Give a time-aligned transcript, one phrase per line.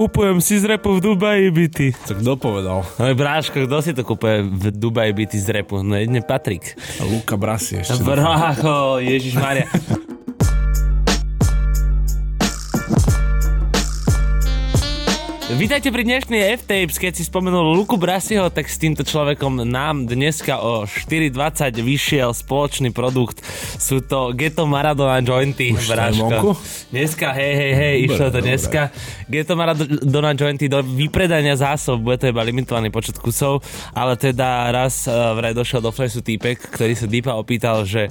[0.00, 1.92] Kúpujem si z repu v Dubaji byty.
[1.92, 2.88] Tak kto povedal?
[2.96, 5.84] No bráško, kto si to kúpuje v Dubaji byty z repu?
[5.84, 6.72] No jedne Patrik.
[6.96, 8.00] A Luka Brasi ešte.
[8.00, 9.68] Brácho, Ježiš Maria.
[15.60, 20.56] Vítajte pri dnešnej F-Tapes, keď si spomenul Luku Brasiho, tak s týmto človekom nám dneska
[20.56, 23.44] o 4.20 vyšiel spoločný produkt.
[23.76, 25.84] Sú to Ghetto Maradona jointy, Už?
[26.96, 28.48] Dneska, hej, hej, hej, išlo to dobre.
[28.48, 28.88] dneska.
[29.28, 33.60] Ghetto Maradona jointy do vypredania zásob, bude to iba limitovaný počet kusov,
[33.92, 38.08] ale teda raz uh, vraj došiel do flesu týpek, ktorý sa Deepa opýtal, že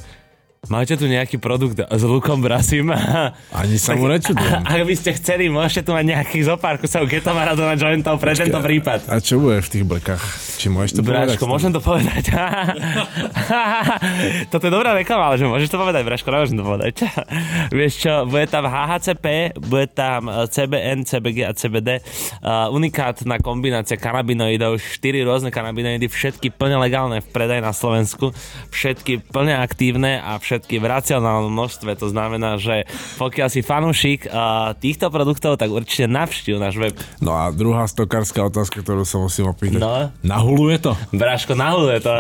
[0.68, 2.92] Máte tu nejaký produkt s Lukom Brasim?
[3.56, 4.68] Ani sa mu nečudujem.
[4.68, 8.60] Ak by ste chceli, môžete tu mať nejakých zopár kusov Ghetto Maradona jointov pre tento
[8.60, 9.08] prípad.
[9.08, 10.20] A čo bude v tých blekách?
[10.60, 11.32] Či môžeš to povedať?
[11.32, 12.24] Braško, môžem to povedať.
[14.52, 16.94] Toto je dobrá reklama, ale že môžeš to povedať, Braško, nemôžem to povedať.
[17.72, 22.04] Vieš čo, bude tam HHCP, bude tam eh, CBN, CBG a CBD.
[22.44, 28.36] Uh, unikátna kombinácia kanabinoidov, 4 rôzne kanabinoidy, všetky plne legálne v predaj na Slovensku,
[28.76, 31.94] všetky plne aktívne a všetky v racionálnom množstve.
[32.02, 32.90] To znamená, že
[33.22, 36.96] pokiaľ si fanúšik uh, týchto produktov, tak určite navštív náš web.
[37.22, 39.84] No a druhá stokárska otázka, ktorú sa musím opýtať.
[39.84, 40.10] No.
[40.24, 40.98] Nahuluje to?
[41.12, 42.14] Braško, nahľuje to.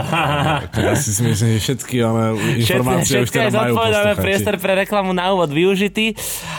[0.70, 4.22] Tak ja si si myslím, že všetky ale informácie už všetko teda je majú poslucháči.
[4.22, 6.14] priestor pre reklamu na úvod využitý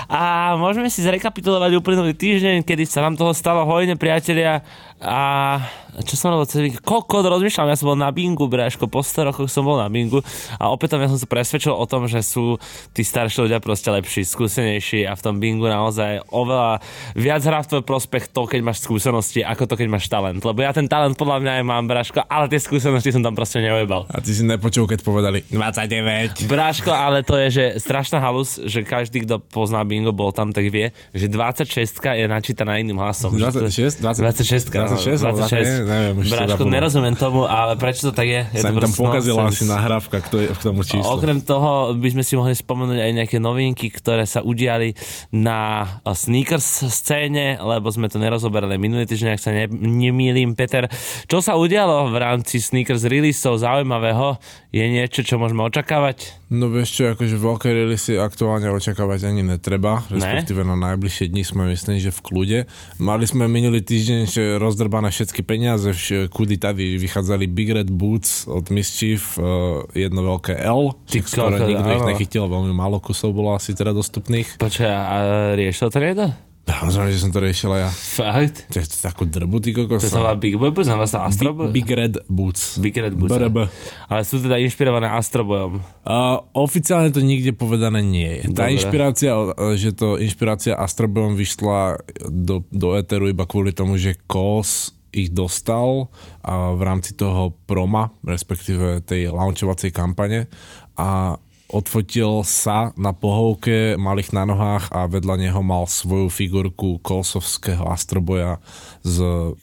[0.09, 4.65] a môžeme si zrekapitulovať uplynulý týždeň, kedy sa nám toho stalo hojne, priatelia
[5.01, 5.57] a
[6.05, 9.49] čo som robil celý kokot, rozmýšľam, ja som bol na bingu, bráško, po 100 rokoch
[9.49, 10.21] som bol na bingu
[10.61, 12.61] a opätovne som sa presvedčil o tom, že sú
[12.93, 16.85] tí starší ľudia proste lepší, skúsenejší a v tom bingu naozaj oveľa
[17.17, 20.45] viac hrá v tvoj prospech to, keď máš skúsenosti, ako to, keď máš talent.
[20.45, 23.65] Lebo ja ten talent podľa mňa aj mám, bráško, ale tie skúsenosti som tam proste
[23.65, 24.05] neujebal.
[24.13, 26.45] A ty si nepočul, keď povedali 29.
[26.45, 30.69] Bráško, ale to je, že strašná halus, že každý, kto pozná bingo, bol tam, tak
[30.69, 33.33] vie, že 26 je načítaná iným hlasom.
[33.33, 34.05] 26?
[34.05, 35.47] 26, 26, alebo 26.
[35.47, 36.71] také, neviem, už zabudol.
[36.71, 38.43] nerozumiem tomu, ale prečo to tak je?
[38.51, 39.63] je Sa to tam pokazila nonsense.
[39.63, 41.07] asi nahrávka k, to, k tomu číslu.
[41.07, 44.95] Okrem toho by sme si mohli spomenúť aj nejaké novinky, ktoré sa udiali
[45.31, 50.59] na eh, sneakers scéne, lebo sme to nerozoberali minulý týždeň, ak sa ne, nemýlim.
[50.59, 50.91] Peter,
[51.31, 54.37] čo sa udialo v rámci sneakers releaseov zaujímavého?
[54.71, 56.41] Je niečo, čo môžeme očakávať?
[56.51, 61.71] No vieš čo, akože veľké releasy aktuálne očakávať ani netreba, respektíve na najbližšie dni sme
[61.71, 62.59] myslím, že v kľude.
[62.99, 65.93] Mali sme minulý týždeň že rozdrbané všetky peniaze,
[66.33, 71.69] kudy tady vychádzali Big Red Boots od Mischief, uh, jedno veľké L, Ty skoro kokos,
[71.69, 74.57] nikto ich nechytil, veľmi málo kusov bolo asi teda dostupných.
[74.57, 75.17] Počkaj, a
[75.53, 76.33] riešil to niekto?
[76.69, 77.91] Samozrejme, že som to riešil aj ja.
[77.91, 78.57] Fakt?
[78.71, 80.07] To je takú drbu, ty kokos.
[80.07, 81.75] To sa volá Big Boy Boots, alebo sa Astro Boy?
[81.75, 82.79] Big, Big Red Boots.
[82.79, 83.33] Big Red Boots.
[83.33, 83.67] BRB.
[84.07, 85.83] Ale sú teda inšpirované Astrobojom.
[86.07, 88.55] Uh, oficiálne to nikde povedané nie je.
[88.55, 88.77] Tá Dobre.
[88.79, 89.33] inšpirácia,
[89.75, 92.01] že to inšpirácia Astrobom vyšla
[92.31, 96.07] do, do Eteru iba kvôli tomu, že Kos ich dostal
[96.47, 100.47] a v rámci toho proma, respektíve tej launchovacej kampane
[100.95, 101.35] a
[101.71, 107.87] odfotil sa na pohovke, mal ich na nohách a vedľa neho mal svoju figurku kolsovského
[107.87, 108.59] astroboja
[109.07, 109.23] s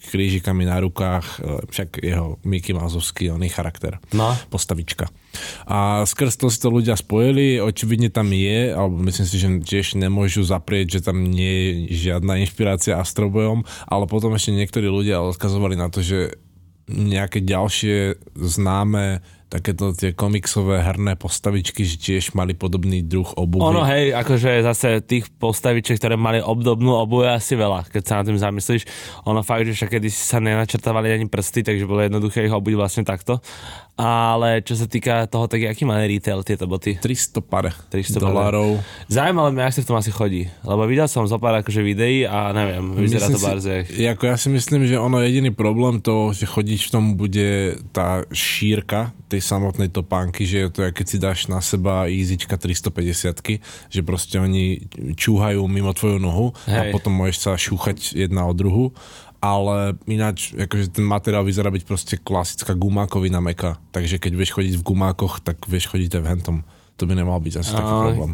[0.10, 4.32] krížikami na rukách, e, však jeho Mickey Mouseovský oný charakter No.
[4.48, 5.12] postavička.
[5.70, 10.00] A skrz to si to ľudia spojili, očividne tam je, alebo myslím si, že tiež
[10.00, 15.78] nemôžu zaprieť, že tam nie je žiadna inšpirácia astrobojom, ale potom ešte niektorí ľudia odkazovali
[15.78, 16.40] na to, že
[16.88, 23.64] nejaké ďalšie známe takéto tie komiksové herné postavičky, že tiež mali podobný druh obuvy.
[23.64, 28.14] Ono hej, akože zase tých postavičiek, ktoré mali obdobnú obu je asi veľa, keď sa
[28.20, 28.84] na tým zamyslíš.
[29.24, 33.04] Ono fakt, že však kedy sa nenačrtávali ani prsty, takže bolo jednoduché ich obuť vlastne
[33.08, 33.40] takto.
[33.98, 37.02] Ale čo sa týka toho, tak aký má retail tieto boty?
[37.02, 38.78] 300 pare 300 dolárov.
[39.10, 40.46] Zaujímavé ma, jak sa v tom asi chodí.
[40.62, 43.76] Lebo videl som zo pár akože videí a neviem, vyzerá to Myslím si- barze.
[44.14, 47.50] Ako ja si myslím, že ono jediný problém to, že chodiť v tom bude
[47.90, 53.60] tá šírka tej samotnej topánky, že je to, keď si dáš na seba easyčka 350
[53.90, 56.92] že proste oni čúhajú mimo tvoju nohu a Hej.
[56.94, 58.94] potom môžeš sa šúchať jedna o druhu
[59.42, 64.74] ale ináč, akože ten materiál vyzerá byť proste klasická gumákovina meka, takže keď vieš chodiť
[64.82, 66.58] v gumákoch, tak vieš chodiť aj v hentom.
[66.98, 68.32] To by nemal byť asi taký A, problém.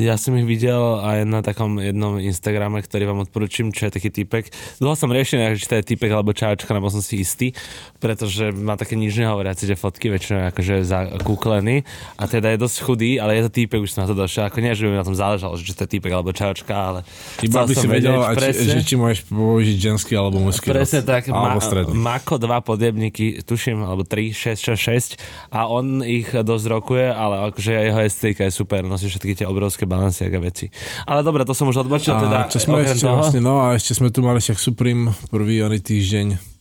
[0.00, 4.08] Ja som ich videl aj na takom jednom Instagrame, ktorý vám odporúčim, čo je taký
[4.08, 4.48] typek.
[4.80, 7.52] Dlho som riešil, či to je typek alebo čajočka, nebo som si istý,
[8.00, 11.84] pretože má také nič nehovoriace, že fotky väčšinou akože zakúklený
[12.16, 14.48] a teda je dosť chudý, ale je to týpek, už som na to došiel.
[14.48, 17.00] Ako nie, že by mi na tom záležalo, že to je týpek alebo čajočka, ale
[17.44, 18.80] Iba by si vedel, presne.
[18.80, 21.10] že či môžeš použiť ženský alebo mužský Presne nos.
[21.12, 22.16] tak, Alebo ma.
[22.16, 27.52] Mako dva podjebníky, tuším, alebo 3, 6, 6, 6 a on ich dosť rokuje, ale
[27.52, 30.70] akože jeho S3 je super, nosí všetky tie obrovské balancie a veci.
[31.04, 32.14] Ale dobre, to som už odbočil.
[32.14, 35.10] Teda, A čo sme ešte toho, vlastne, no a ešte sme tu mali však Supreme
[35.28, 36.56] prvý oný týždeň.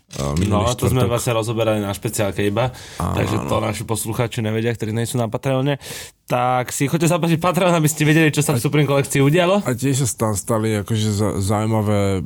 [0.47, 5.03] No, to sme vlastne rozoberali na špeciálke iba, takže to naši posluchači nevedia, ktorí nie
[5.03, 5.75] sú na Patreone.
[6.24, 9.65] Tak si choďte zaplatiť Patreon, aby ste vedeli, čo sa v Supreme kolekcii udialo.
[9.68, 12.24] A tiež sa tam stali akože za- zaujímavé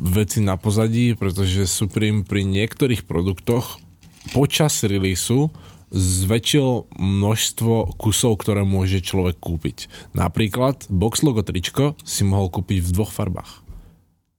[0.00, 3.84] veci na pozadí, pretože Supreme pri niektorých produktoch
[4.32, 5.52] počas releaseu
[5.94, 9.86] zväčšil množstvo kusov, ktoré môže človek kúpiť.
[10.18, 13.62] Napríklad box logo tričko si mohol kúpiť v dvoch farbách.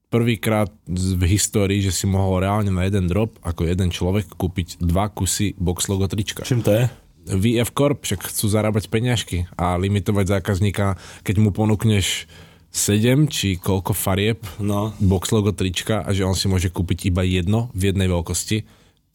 [0.08, 5.12] Prvýkrát v histórii, že si mohol reálne na jeden drop ako jeden človek kúpiť dva
[5.12, 6.48] kusy box logo trička.
[6.48, 6.84] Čím to je?
[7.28, 10.96] VF Corp však chcú zarábať peňažky a limitovať zákazníka,
[11.28, 12.24] keď mu ponúkneš
[12.72, 14.96] 7 či koľko farieb No.
[15.04, 18.64] box logo trička a že on si môže kúpiť iba jedno v jednej veľkosti,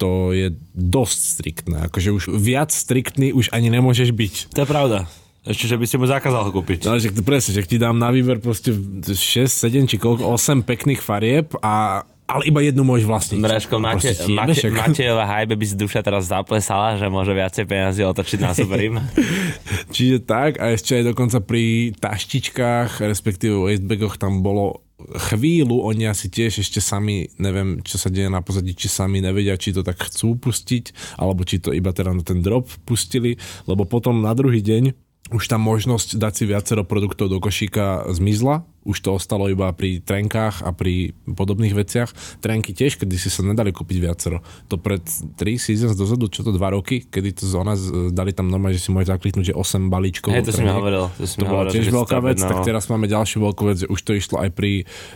[0.03, 1.77] to je dosť striktné.
[1.87, 4.35] Akože už viac striktný už ani nemôžeš byť.
[4.51, 5.07] To je pravda.
[5.47, 6.87] Ešte, že by si mu zakázal kúpiť.
[6.87, 9.15] No, že presne, že ti dám na výber proste 6,
[9.47, 12.03] 7 či koľko, 8 pekných farieb a
[12.33, 13.39] ale iba jednu môžeš vlastniť.
[13.77, 14.73] Mate, Mate, však.
[14.73, 19.05] Matejová hajbe by si duša teraz zaplesala, že môže viacej peniazy otočiť na Supreme.
[19.95, 24.82] Čiže tak a ešte aj dokonca pri taštičkách, respektíve wastebagoch tam bolo
[25.31, 29.59] chvíľu, oni asi tiež ešte sami, neviem, čo sa deje na pozadí, či sami nevedia,
[29.59, 33.39] či to tak chcú pustiť, alebo či to iba teda na ten drop pustili,
[33.69, 34.95] lebo potom na druhý deň
[35.33, 40.03] už tá možnosť dať si viacero produktov do košíka zmizla, už to ostalo iba pri
[40.03, 42.11] trenkách a pri podobných veciach.
[42.39, 44.43] Trenky tiež, kedy si sa nedali kúpiť viacero.
[44.67, 47.75] To pred 3 seasons dozadu, čo to 2 roky, kedy to zóna
[48.11, 50.35] dali tam normálne, že si môžeš zakliknúť, že 8 balíčkov.
[50.35, 51.07] Hej, to si mi hovoril.
[51.15, 52.67] To, si To bola hovoril, tiež si veľká vec, tak objednal.
[52.67, 54.73] teraz máme ďalšiu veľkú vec, že už to išlo aj pri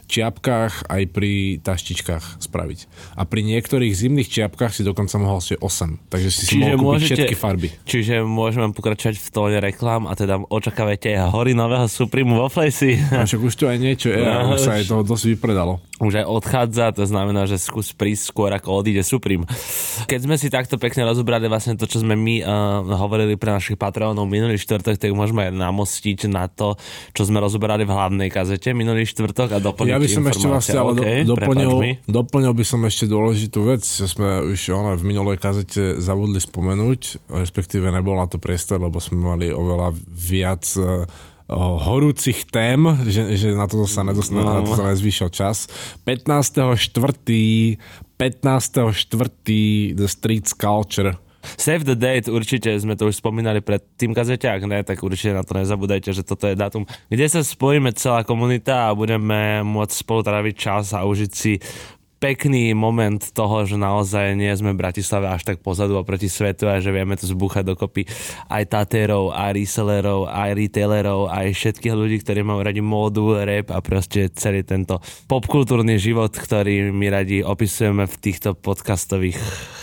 [0.07, 2.79] čiapkách, aj pri taštičkách spraviť.
[3.19, 6.79] A pri niektorých zimných čiapkách si dokonca mohol si 8, takže si si Čiže mohol
[6.79, 7.69] kúpiť môžete- všetky farby.
[7.85, 12.99] Čiže môžeme pokračovať v tóne reklám a teda očakávajte hory nového Supreme vo Flejsi.
[13.57, 15.81] To aj niečo je, a už sa aj toho dosť vypredalo.
[15.97, 19.49] už aj odchádza, to znamená, že skús prísť skôr ako odíde Supreme.
[20.05, 23.81] Keď sme si takto pekne rozobrali vlastne to, čo sme my uh, hovorili pre našich
[23.81, 26.77] patronov minulý štvrtok, tak môžeme aj namostiť na to,
[27.17, 30.77] čo sme rozoberali v hlavnej kazete minulý štvrtok a doplniť Ja by som ešte vlastne
[30.77, 31.71] ale OK, do, doplnil,
[32.05, 37.33] doplnil by som ešte dôležitú vec, že sme už ona v minulej kazete zabudli spomenúť,
[37.33, 41.09] respektíve nebol na to priestor, lebo sme mali oveľa viac o
[41.55, 44.43] horúcich tém, že, že na to sa, nedost, No.
[44.43, 45.71] na to sa nezvýšil čas.
[46.03, 47.79] 15.4.
[48.19, 49.95] 15.4.
[49.95, 51.15] The Streets Culture
[51.55, 55.31] Save the date, určite sme to už spomínali pred tým kazete, ak ne, tak určite
[55.31, 59.95] na to nezabúdajte, že toto je dátum, kde sa spojíme celá komunita a budeme môcť
[59.95, 61.63] spolu tráviť čas a užiť si
[62.17, 66.65] pekný moment toho, že naozaj nie sme v Bratislave až tak pozadu a proti svetu
[66.67, 68.09] a že vieme to zbúchať dokopy
[68.49, 73.85] aj tatérov, aj resellerov, aj retailerov, aj všetkých ľudí, ktorí majú radi módu, rap a
[73.85, 79.39] proste celý tento popkultúrny život, ktorý my radi opisujeme v týchto podcastových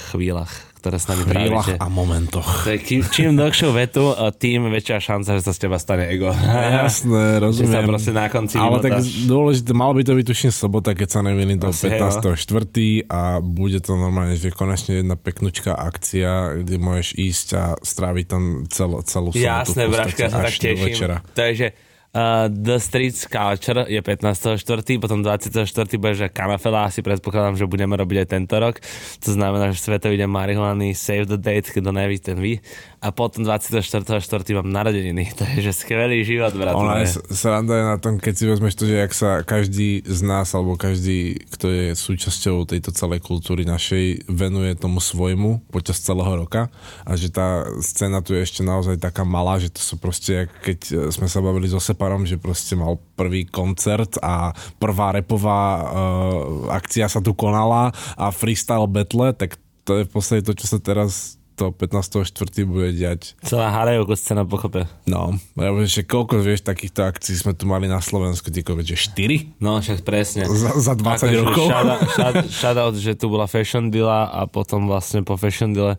[0.10, 2.68] chvíľach, ktoré s nami chvíľach a momentoch.
[2.68, 6.28] Tak čím, dlhšiu vetu, tým väčšia šanca, že sa z teba stane ego.
[6.84, 7.88] Jasné, sa rozumiem.
[7.88, 11.56] proste na konci Ale tak dôležité, malo by to byť tuším sobota, keď sa nemýlim
[11.56, 12.12] do Asi, hej, no.
[12.36, 13.08] 15.4.
[13.08, 18.44] a bude to normálne, že konečne jedna peknučká akcia, kde môžeš ísť a stráviť tam
[18.68, 19.40] celú, celú sobotu.
[19.40, 20.84] Jasné, Braška, ja sa tak teším.
[20.84, 21.24] večera.
[21.32, 25.66] Takže uh, The Streets Culture je 15.4., potom 24.
[25.98, 28.80] bude, že Kanafela, asi predpokladám, že budeme robiť aj tento rok.
[29.26, 32.62] To znamená, že svetový deň marihuany, save the date, kto neví, ten ví.
[33.04, 34.24] A potom 24.4.
[34.56, 36.72] mám narodeniny, takže skvelý život, brat.
[36.72, 40.20] Ona je sranda je na tom, keď si vezmeš to, že jak sa každý z
[40.24, 46.32] nás, alebo každý, kto je súčasťou tejto celej kultúry našej, venuje tomu svojmu počas celého
[46.40, 46.72] roka
[47.04, 50.80] a že tá scéna tu je ešte naozaj taká malá, že to sú proste, keď
[50.88, 56.74] e, sme sa bavili so Separom, že proste mal prvý koncert a prvá repová uh,
[56.74, 60.80] akcia sa tu konala a freestyle battle, tak to je v podstate to, čo sa
[60.80, 62.30] teraz to 15.4.
[62.66, 63.38] bude diať.
[63.46, 64.90] Celá Harajovko scéna pochope.
[65.06, 69.62] No, lebo ešte koľko, vieš, takýchto akcií sme tu mali na Slovensku, ty že 4?
[69.62, 70.50] No, však presne.
[70.50, 71.66] Za, za 20 Akože rokov?
[71.70, 75.96] Shoutout, shout- shoutout, že tu bola Fashion Deala a potom vlastne po Fashion Deale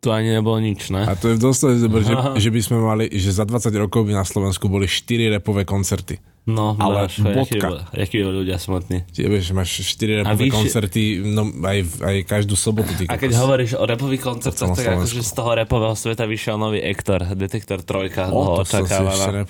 [0.00, 1.04] tu ani nebolo nič, ne?
[1.04, 4.16] A to je dosť dobré, že, že by sme mali, že za 20 rokov by
[4.16, 6.16] na Slovensku boli 4 repové koncerty.
[6.50, 7.68] No, Ale by bodka.
[7.94, 9.06] jakí ľudia smutní.
[9.14, 12.90] Vieš, máš 4 repové vyššie- koncerty, no aj, aj každú sobotu.
[12.98, 13.42] Ty A keď kokos.
[13.46, 18.28] hovoríš o repových koncertoch, tak akože z toho repového sveta vyšiel nový Ektor, Detektor 3,
[18.28, 19.46] o, dlho to som si ešte očakávaná.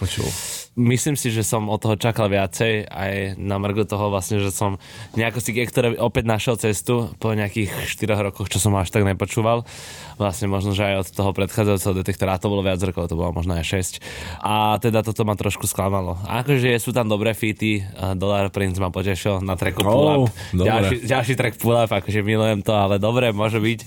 [0.77, 4.77] myslím si, že som od toho čakal viacej aj na margo toho vlastne, že som
[5.17, 9.65] nejako si ktoré opäť našiel cestu po nejakých 4 rokoch, čo som až tak nepočúval.
[10.21, 13.57] Vlastne možno, že aj od toho predchádzajúceho detektora, to bolo viac rokov, to bolo možno
[13.57, 14.05] aj 6.
[14.45, 16.21] A teda toto ma trošku sklamalo.
[16.29, 17.83] Akože sú tam dobré fity,
[18.15, 20.23] Dollar Prince ma potešil na tracku Pull Up.
[20.27, 23.81] Oh, ďalší, ďalší track Pull Up, akože milujem to, ale dobre, môže byť.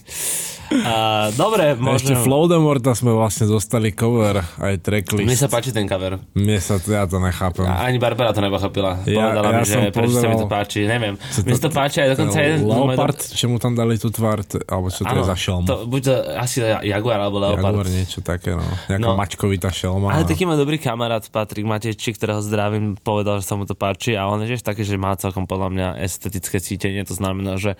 [0.74, 2.18] Uh, dobre, môžem...
[2.18, 5.30] Ešte Flowdemorta sme vlastne dostali cover, aj tracklist.
[5.30, 6.18] Mne sa páči ten cover.
[6.34, 7.70] Mne sa, ja to nechápem.
[7.70, 9.06] A ani Barbara to nepochopila.
[9.06, 11.14] Ja, Povedala ja mi, že prečo sa mi to páči, neviem.
[11.18, 12.66] Mne sa to páči aj dokonca jeden...
[12.66, 13.36] Leopard, do...
[13.38, 15.64] čo mu tam dali tú tvár, alebo čo to ano, je za šelm?
[15.70, 17.76] To, buď to asi Jaguar alebo Leopard.
[17.78, 18.66] Jaguar, niečo také, no.
[18.90, 20.10] Nejaká no, mačkovitá šelma.
[20.10, 24.18] Ale taký má dobrý kamarát Patrik Matejči, ktorého zdravím, povedal, že sa mu to páči
[24.18, 27.78] a on je tiež taký, že má celkom podľa mňa estetické cítenie, to znamená, že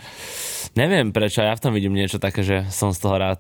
[0.78, 3.40] neviem prečo, ja v tom vidím niečo také, že som z toho rád.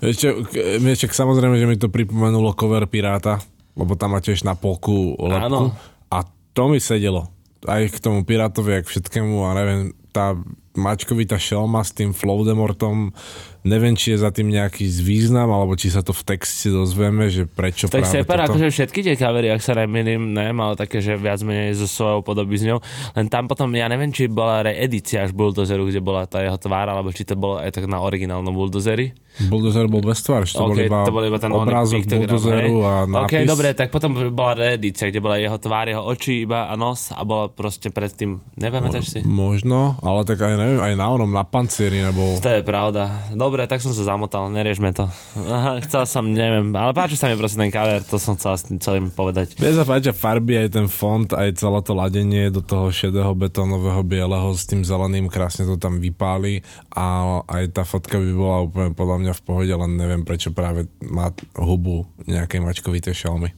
[0.00, 0.32] Ešte,
[0.80, 3.40] ešte samozrejme, že mi to pripomenulo cover Piráta,
[3.76, 5.48] lebo tam má tiež na polku lepku.
[5.48, 5.60] Áno.
[6.08, 6.24] A
[6.56, 7.28] to mi sedelo.
[7.68, 10.36] Aj k tomu Pirátovi, aj k všetkému a neviem, tá
[10.76, 13.12] mačkovitá šelma s tým Flowdemortom,
[13.62, 17.46] neviem, či je za tým nejaký význam, alebo či sa to v texte dozvieme, že
[17.46, 18.58] prečo tak práve Separ, toto.
[18.58, 22.26] akože všetky tie kavery, ak sa nemýlim, ne, mal také, že viac menej so svojou
[22.26, 22.78] podobizňou,
[23.14, 26.90] len tam potom, ja neviem, či bola reedícia až Bulldozeru, kde bola tá jeho tvár,
[26.90, 29.14] alebo či to bolo aj tak na originálnom Bulldozeri.
[29.48, 32.92] Bulldozer bol bez tvár, to, okay, bol iba to bol iba ten obrázok Bulldozeru a
[33.08, 33.24] nápis.
[33.24, 37.14] Ok, dobre, tak potom bola reedícia, kde bola jeho tvár, jeho oči iba a nos
[37.14, 39.18] a bola proste predtým, nepamätáš si?
[39.24, 42.36] Možno, ale tak aj neviem, aj na onom, na pancieri nebol.
[42.44, 43.32] To je pravda.
[43.32, 45.04] Dobre, tak som sa zamotal, neriešme to.
[45.36, 49.12] Aha, chcel som, neviem, ale páči sa mi proste ten cover, to som chcel celým
[49.12, 49.60] povedať.
[49.60, 54.00] Mne sa páčia farby, aj ten font, aj celé to ladenie do toho šedého betónového
[54.00, 58.90] bieleho s tým zeleným, krásne to tam vypáli a aj tá fotka by bola úplne
[58.96, 63.52] podľa mňa v pohode, len neviem prečo práve má hubu nejakej mačkovité šelmy.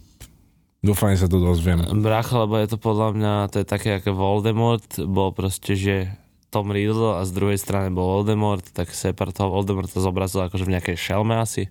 [0.85, 1.81] Dúfam, že sa to dozviem.
[2.05, 6.13] Brácha, lebo je to podľa mňa, to je také ako Voldemort, bol proste, že
[6.55, 10.79] Tom Riddle a z druhej strany bol Voldemort, tak Separ toho Voldemorta zobrazil akože v
[10.79, 11.67] nejakej šelme asi.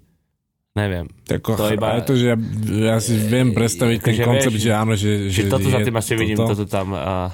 [0.74, 1.08] Neviem.
[1.30, 2.02] Tak to iba...
[2.02, 2.38] to, že ja,
[2.92, 5.30] ja si viem predstaviť ten koncept, vieš, že áno, že...
[5.30, 6.20] že, že toto za tým asi toto?
[6.20, 6.88] vidím, toto tam...
[6.98, 7.30] Uh,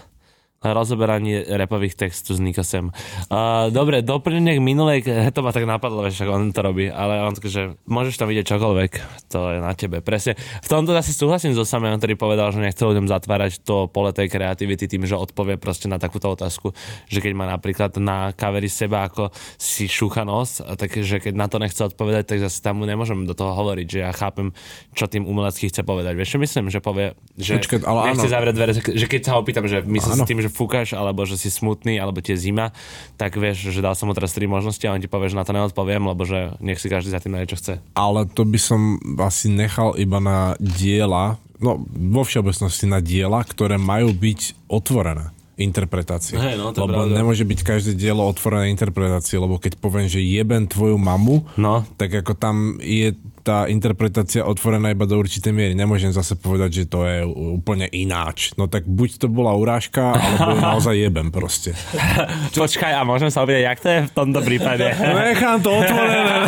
[0.60, 2.92] rozoberanie repových textu z Nikasem.
[3.32, 5.00] Uh, dobre, doplnenie k minulej,
[5.36, 8.92] to ma tak napadlo, že on to robí, ale on že môžeš tam vidieť čokoľvek,
[9.32, 10.36] to je na tebe, presne.
[10.60, 14.28] V tomto asi súhlasím so Sameom, ktorý povedal, že nechce ľuďom zatvárať to pole tej
[14.28, 16.76] kreativity tým, že odpovie proste na takúto otázku,
[17.08, 21.64] že keď má napríklad na kaveri seba ako si šúcha nos, takže keď na to
[21.64, 24.52] nechce odpovedať, tak zase tam mu nemôžem do toho hovoriť, že ja chápem,
[24.92, 26.20] čo tým umelecký chce povedať.
[26.20, 28.36] Vieš, myslím, že povie, že Počkej, ale nechce áno.
[28.36, 31.22] zavrieť dvere, že keď sa ho opýtam, že myslím si tým, že že fúkaš, alebo
[31.30, 32.74] že si smutný, alebo tie zima,
[33.22, 35.46] tak vieš, že dal som mu teraz tri možnosti a on ti povie, že na
[35.46, 37.74] to neodpoviem, lebo že nech si každý za tým čo chce.
[37.94, 43.78] Ale to by som asi nechal iba na diela, no vo všeobecnosti na diela, ktoré
[43.78, 45.30] majú byť otvorené
[45.60, 46.40] interpretácie.
[46.40, 47.20] Hey, no, lebo pravda.
[47.20, 51.84] nemôže byť každé dielo otvorené interpretácie, lebo keď poviem, že jeben tvoju mamu, no.
[52.00, 53.12] tak ako tam je
[53.50, 55.74] tá interpretácia otvorená iba do určitej miery.
[55.74, 58.54] Nemôžem zase povedať, že to je úplne ináč.
[58.62, 61.74] No tak buď to bola urážka, alebo naozaj jebem proste.
[62.54, 64.86] Počkaj, a môžem sa opýtať, jak to je v tomto prípade?
[65.34, 66.22] Nechám to otvorené.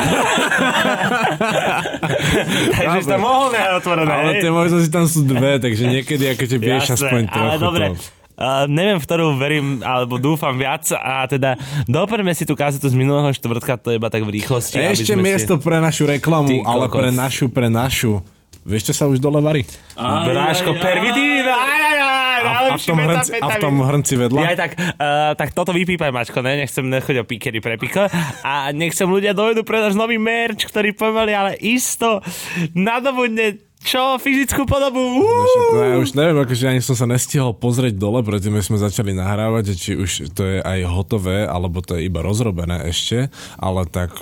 [2.77, 4.13] takže to mohol nechať otvorené.
[4.13, 7.85] Ale tie možnosti tam sú dve, takže niekedy akože vieš aspoň trochu ale dobre.
[7.97, 8.20] To.
[8.41, 12.97] Uh, neviem, v ktorú verím, alebo dúfam viac a teda doprme si tú kazetu z
[12.97, 14.81] minulého štvrtka, to je iba tak v rýchlosti.
[14.81, 15.61] Ešte miesto si...
[15.61, 16.97] pre našu reklamu, Ty, ale kokos.
[16.97, 18.25] pre našu, pre našu.
[18.65, 19.61] Vieš, čo sa už dole varí?
[19.97, 21.45] Bráško, pervitín!
[22.41, 24.41] A, a, v tom hrnci, a v tom hrnci vedľa?
[24.41, 26.65] Ja, tak, uh, tak toto vypípaj, mačko, ne?
[26.65, 28.05] Nechcem nechoď o píkery pre piko.
[28.41, 32.21] A nechcem ľudia dojdu pre náš nový merch, ktorý pomaly, ale isto
[32.73, 34.17] nadobudne čo?
[34.21, 35.01] Fyzickú podobu?
[35.73, 39.73] No, ja už neviem, akože ani som sa nestihol pozrieť dole, predtým sme začali nahrávať,
[39.73, 44.13] či už to je aj hotové, alebo to je iba rozrobené ešte, ale tak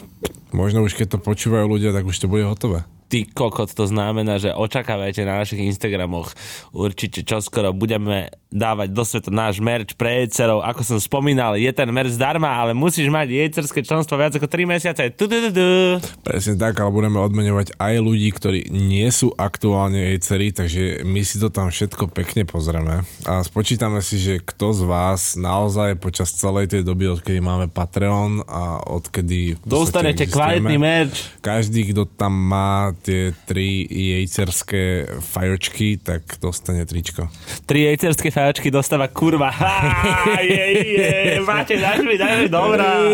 [0.55, 4.37] možno už keď to počúvajú ľudia, tak už to bude hotové ty kokot, to znamená,
[4.37, 6.31] že očakávajte na našich Instagramoch
[6.71, 10.65] určite čoskoro budeme dávať do sveta náš merch pre jejcerov.
[10.65, 14.65] Ako som spomínal, je ten merch zdarma, ale musíš mať jejcerské členstvo viac ako 3
[14.65, 15.13] mesiace.
[15.13, 16.01] Tu-du-du-du.
[16.25, 21.37] Presne tak, ale budeme odmenovať aj ľudí, ktorí nie sú aktuálne jejceri, takže my si
[21.37, 26.73] to tam všetko pekne pozrieme a spočítame si, že kto z vás naozaj počas celej
[26.73, 31.37] tej doby, odkedy máme Patreon a odkedy dostanete kvalitný merch.
[31.45, 37.31] Každý, kto tam má tie tri jejcerské fajočky, tak dostane tričko.
[37.63, 39.49] Tri jejcerské fajočky dostáva kurva.
[39.49, 40.65] Ha, je,
[40.99, 41.09] je,
[41.41, 43.07] máte, dáš mi, dáš mi, dobrá.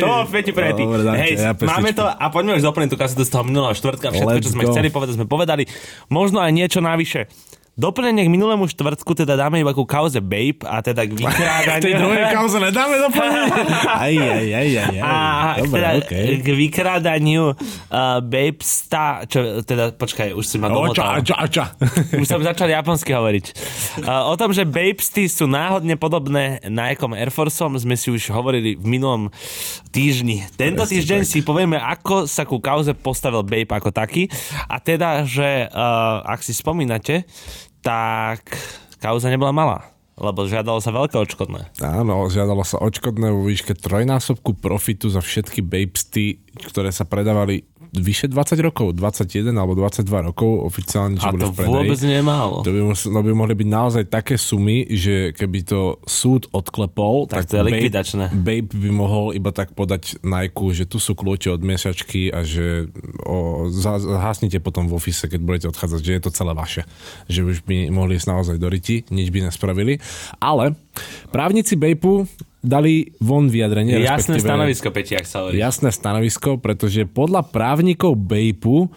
[0.00, 0.82] To, Feti Prety.
[1.18, 4.14] Hej, ja máme to a poďme už doplniť tú kasetu z toho minulého štvrtka.
[4.14, 4.72] Všetko, Let's čo sme go.
[4.72, 5.66] chceli povedať, sme povedali.
[6.08, 7.26] Možno aj niečo navyše.
[7.72, 11.24] Doplnenie k minulému štvrtku teda dáme iba ku kauze Babe a teda k V tej
[11.24, 11.98] vykrádaniu.
[11.98, 13.48] druhej kauze nedáme doplnenie.
[14.02, 15.00] Aj, aj, aj, aj, aj.
[15.00, 15.14] A
[15.56, 16.26] Dobre, teda okej.
[16.38, 17.56] k vykrádaniu uh,
[18.20, 21.06] Babesta, čo teda, počkaj, už si ma Oča, domotal.
[21.18, 21.64] oča, oča.
[22.20, 23.44] Už som začal japonsky hovoriť.
[24.00, 28.74] Uh, o tom, že Babesty sú náhodne podobné Nikeom Air Forceom, sme si už hovorili
[28.74, 29.32] v minulom
[29.92, 30.48] týždni.
[30.56, 31.28] Tento Presne týždeň tak.
[31.28, 34.32] si povieme, ako sa ku kauze postavil Babe ako taký.
[34.66, 37.28] A teda, že uh, ak si spomínate,
[37.84, 38.56] tak
[38.96, 39.78] kauza nebola malá,
[40.16, 41.76] lebo žiadalo sa veľké odškodné.
[41.84, 48.24] Áno, žiadalo sa odškodné vo výške trojnásobku profitu za všetky babesty, ktoré sa predávali vyše
[48.26, 51.76] 20 rokov, 21 alebo 22 rokov oficiálne, čo to v predaji.
[51.76, 52.56] vôbec nie je málo.
[52.64, 57.28] To by, mus- no by mohli byť naozaj také sumy, že keby to súd odklepol,
[57.28, 58.32] Tak to je likvidačné.
[58.32, 62.40] Babe, Babe by mohol iba tak podať Nike, že tu sú kľúče od miešačky a
[62.40, 62.88] že
[63.28, 66.82] o, zhasnite potom v ofise, keď budete odchádzať, že je to celé vaše.
[67.28, 70.00] Že už by mohli ísť naozaj do riti, nič by nespravili.
[70.40, 70.72] Ale
[71.34, 72.28] právnici Bapeu
[72.62, 73.98] dali von vyjadrenie.
[73.98, 75.58] Jasné stanovisko, Peti, ak sa hovorí.
[75.58, 78.88] jasné stanovisko, pretože podľa právnikov Bejpu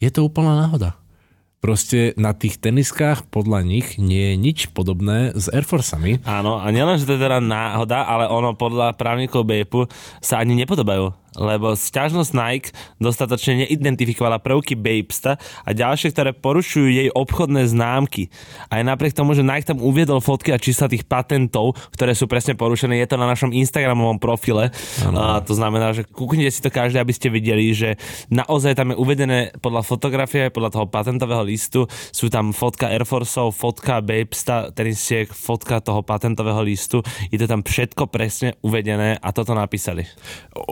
[0.00, 0.96] je to úplná náhoda.
[1.64, 6.20] Proste na tých teniskách podľa nich nie je nič podobné s Air Forceami.
[6.28, 9.88] Áno, a nielen, že to je teda náhoda, ale ono podľa právnikov Bejpu
[10.20, 12.68] sa ani nepodobajú, lebo sťažnosť Nike
[13.02, 15.36] dostatočne neidentifikovala prvky Bapesta
[15.66, 18.30] a ďalšie, ktoré porušujú jej obchodné známky.
[18.70, 22.54] Aj napriek tomu, že Nike tam uviedol fotky a čísla tých patentov, ktoré sú presne
[22.54, 24.70] porušené, je to na našom Instagramovom profile.
[25.02, 27.98] A to znamená, že kúknite si to každý, aby ste videli, že
[28.30, 33.50] naozaj tam je uvedené podľa fotografie, podľa toho patentového listu, sú tam fotka Air Forceov,
[33.52, 39.56] fotka Bapesta, tenisiek, fotka toho patentového listu, je to tam všetko presne uvedené a toto
[39.56, 40.06] napísali.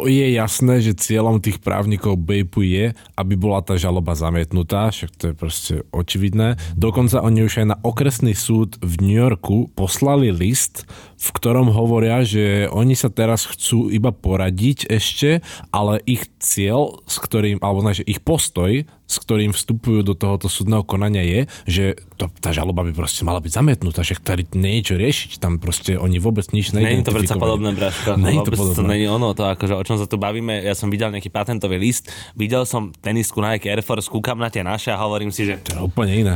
[0.07, 5.25] Je jasné, že cieľom tých právnikov Bejpu je, aby bola tá žaloba zamietnutá, však to
[5.31, 6.61] je proste očividné.
[6.77, 10.85] Dokonca oni už aj na okresný súd v New Yorku poslali list,
[11.23, 15.39] v ktorom hovoria, že oni sa teraz chcú iba poradiť ešte,
[15.71, 20.81] ale ich cieľ, s ktorým, alebo že ich postoj, s ktorým vstupujú do tohoto súdneho
[20.83, 21.85] konania je, že
[22.17, 25.61] to, tá žaloba by proste mala byť zamietnutá, že tady nie je čo riešiť, tam
[25.61, 27.43] proste oni vôbec nič Není to predsa neidentifikovali.
[27.45, 28.11] podobné, Braško.
[28.17, 28.89] Není to Vôbec to podobné.
[28.89, 30.65] není ono, to akože o čom sa tu bavíme.
[30.65, 34.65] Ja som videl nejaký patentový list, videl som tenisku Nike Air Force, kúkam na tie
[34.65, 36.35] naše a hovorím si, že To je úplne iné.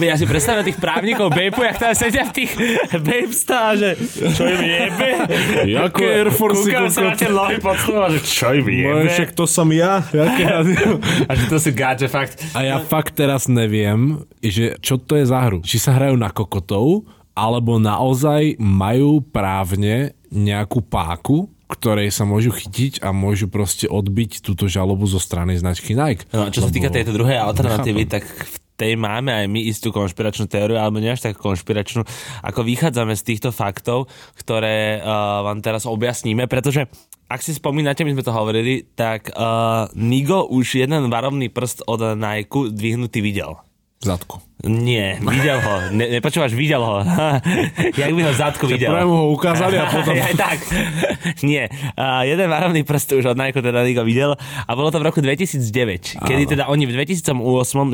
[0.00, 2.52] Ja si predstavím tých právnikov Bejpu, jak tam sedia v tých
[2.96, 5.08] Bejpstá, že čo im jebe?
[5.68, 9.10] Jaké Air Force Kúkam sa na tie nohy pod stôl a že čo im jebe?
[9.36, 10.00] to som ja.
[10.10, 10.44] Jaké
[11.28, 12.40] A že to sú gáče fakt.
[12.56, 15.60] A ja fakt teraz neviem, že čo to je za hru.
[15.62, 17.04] Či sa hrajú na kokotov,
[17.36, 24.70] alebo naozaj majú právne nejakú páku, ktorej sa môžu chytiť a môžu proste odbiť túto
[24.70, 26.24] žalobu zo strany značky Nike.
[26.30, 29.60] No, a čo sa týka Lebo- tejto druhej alternatívy, tak v tej máme aj my
[29.66, 32.04] istú konšpiračnú teóriu, alebo nie až tak konšpiračnú,
[32.44, 36.86] ako vychádzame z týchto faktov, ktoré uh, vám teraz objasníme, pretože
[37.26, 42.14] ak si spomínate, my sme to hovorili, tak uh, Nigo už jeden varovný prst od
[42.14, 43.65] Nike dvihnutý videl.
[44.04, 44.44] Zadku.
[44.66, 45.74] Nie, videl ho.
[45.92, 47.04] Ne, nepočúvaš, videl ho.
[48.00, 48.88] Jak by ho zadku videl.
[48.88, 50.16] Prvé ho ukázali a potom...
[50.16, 50.58] Tak.
[51.44, 51.68] Nie.
[51.94, 55.20] Uh, jeden varovný prst už od Nike teda Nigo videl a bolo to v roku
[55.20, 57.36] 2009, kedy teda oni v 2008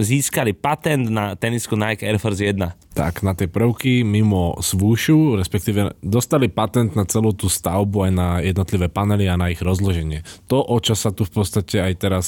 [0.01, 2.57] získali patent na tenisku Nike Air Force 1.
[2.95, 8.29] Tak, na tie prvky mimo svúšu, respektíve dostali patent na celú tú stavbu aj na
[8.39, 10.25] jednotlivé panely a na ich rozloženie.
[10.47, 12.27] To, o čo sa tu v podstate aj teraz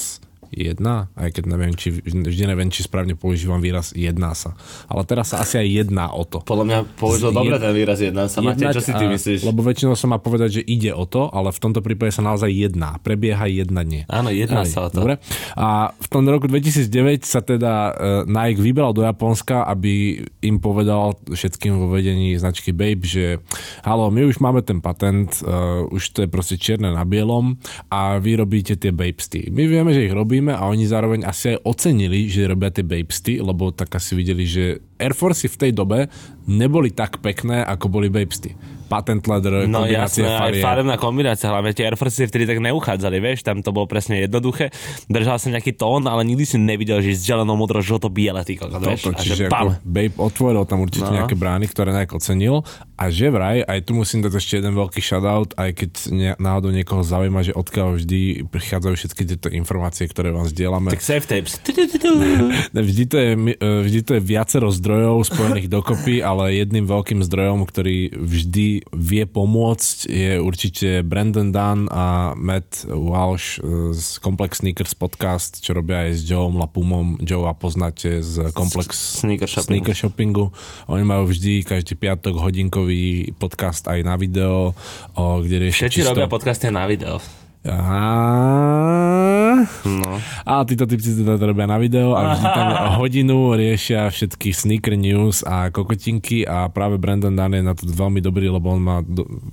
[0.55, 4.55] jedná, aj keď neviem, či, vždy neviem, či správne používam výraz jedná sa.
[4.87, 6.39] Ale teraz sa asi aj jedná o to.
[6.47, 8.31] Podľa mňa použil dobre ten výraz jedna.
[8.31, 9.43] Sa Matej, čo si ty myslíš?
[9.43, 12.47] Lebo väčšinou sa má povedať, že ide o to, ale v tomto prípade sa naozaj
[12.47, 12.97] jedná.
[13.03, 14.07] Prebieha jednanie.
[14.07, 15.03] Áno, jedná Aj, sa o to.
[15.03, 15.19] Dobre.
[15.59, 21.19] A v tom roku 2009 sa teda uh, Nike vybral do Japonska, aby im povedal
[21.27, 23.43] všetkým vo vedení značky Babe, že
[23.83, 27.57] halo, my už máme ten patent, uh, už to je proste čierne na bielom
[27.89, 29.49] a vy robíte tie Babesty.
[29.49, 33.37] My vieme, že ich robíme a oni zároveň asi aj ocenili, že robia tie Babesty,
[33.37, 34.63] lebo tak asi videli, že
[34.95, 36.05] Air Force v tej dobe
[36.45, 38.53] neboli tak pekné, ako boli Babesty.
[38.85, 40.61] Patent leather, No kombinácia jasné, aj farieb.
[40.61, 44.69] farebná kombinácia, hlavne tie Air Force vtedy tak neuchádzali, vieš, tam to bolo presne jednoduché,
[45.07, 48.53] držal sa nejaký tón, ale nikdy si nevidel, že z zelenou modro žlto biele, ty
[48.53, 49.73] kokos, vieš, Toto, a že čiže pam.
[49.81, 51.11] Babe otvoril tam určite No.
[51.11, 51.17] no.
[51.17, 52.61] nejaké brány, ktoré nejak ocenil
[52.95, 56.71] a že vraj, aj tu musím dať ešte jeden veľký shoutout, aj keď ne, náhodou
[56.71, 60.95] niekoho zaujíma, že odkiaľ vždy prichádzajú všetky tieto informácie, ktoré vám zdieľame.
[60.95, 61.59] Tak safe tapes.
[62.85, 67.65] Vždy to, je, e, vždy to je viacero zdrojov spojených dokopy, ale jedným veľkým zdrojom,
[67.67, 73.59] ktorý vždy vie pomôcť, je určite Brandon Dunn a Matt Walsh
[73.91, 77.17] z Complex Sneakers podcast, čo robia aj s Joeom Lapumom.
[77.25, 79.67] Joe a poznáte z Complex Sneaker shoppingu.
[79.67, 80.45] Sneaker shoppingu.
[80.87, 82.84] Oni majú vždy každý piatok hodinkový
[83.35, 84.75] podcast aj na video,
[85.15, 87.17] o, kde riešia Všetci robia podcasty na video.
[87.65, 89.65] Aha.
[89.89, 90.21] No.
[90.45, 92.67] A títo typci teda to robia na video a vždy tam
[93.01, 98.21] hodinu riešia všetky sneaker news a kokotinky a práve Brandon Dunn je na to veľmi
[98.21, 99.01] dobrý, lebo on má,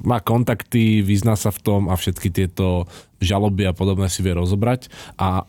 [0.05, 2.85] má kontakty, vyzná sa v tom a všetky tieto
[3.25, 5.49] žaloby a podobné si vie rozobrať a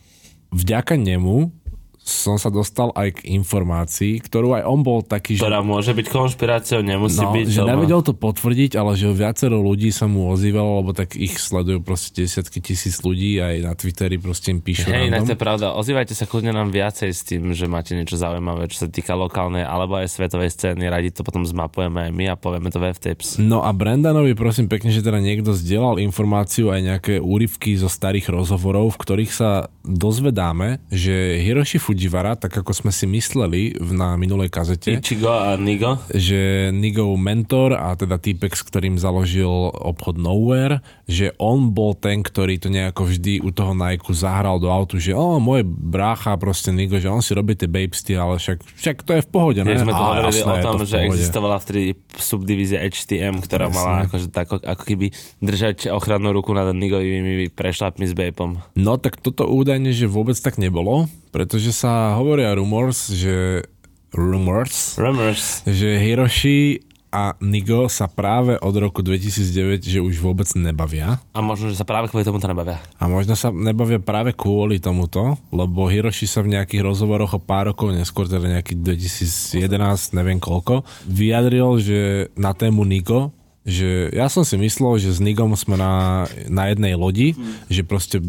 [0.56, 1.63] vďaka nemu
[2.06, 6.08] som sa dostal aj k informácii, ktorú aj on bol taký, že Ktorá môže byť
[6.08, 7.46] konšpiráciou, nemusí No, byť.
[7.48, 7.70] že doma.
[7.74, 12.22] nevedel to potvrdiť, ale že viacero ľudí sa mu ozývalo, lebo tak ich sledujú proste
[12.22, 15.72] desiatky tisíc ľudí aj na Twitteri proste im píšu Hej, inak to je pravda.
[15.72, 19.64] Ozývajte sa kľudne nám viacej s tým, že máte niečo zaujímavé, čo sa týka lokálnej
[19.64, 20.84] alebo aj svetovej scény.
[20.86, 23.40] Radi to potom zmapujeme aj my a povieme to v F-Tips.
[23.40, 28.28] No a Brandanovi prosím pekne, že teda niekto zdieľal informáciu aj nejaké úryvky zo starých
[28.30, 29.50] rozhovorov, v ktorých sa
[29.84, 35.54] dozvedáme, že Hiroshi Fujiwara, tak ako sme si mysleli v- na minulej kazete, Ichigo a
[35.56, 36.02] Nigo.
[36.10, 42.20] že Nigov mentor a teda týpek, s ktorým založil obchod Nowhere, že on bol ten,
[42.20, 46.74] ktorý to nejako vždy u toho Nike zahral do autu, že o, môj brácha proste
[46.74, 49.70] Nigo, že on si robí tie babesty, ale však, však to je v pohode, ne?
[49.70, 53.78] Keď sme tu hovorili o tom, to že existovala vtedy subdivízia HTM, ktorá Presne.
[53.78, 55.06] mala akože tako, ako keby
[55.40, 58.58] držať ochrannú ruku nad Nigovými prešlapmi s Bapom.
[58.74, 63.68] No tak toto údajne, že vôbec tak nebolo, pretože sa hovoria rumors, že
[64.16, 65.68] rumors, Rumors.
[65.68, 66.80] že Hiroshi
[67.14, 71.20] a Nigo sa práve od roku 2009, že už vôbec nebavia.
[71.36, 72.80] A možno, že sa práve kvôli tomu to nebavia.
[72.98, 77.76] A možno sa nebavia práve kvôli tomuto, lebo Hiroshi sa v nejakých rozhovoroch o pár
[77.76, 82.00] rokov neskôr, teda nejaký 2011, neviem koľko, vyjadril, že
[82.34, 87.00] na tému Nigo, že ja som si myslel, že s Nigom sme na, na jednej
[87.00, 87.32] lodi,
[87.72, 88.20] že proste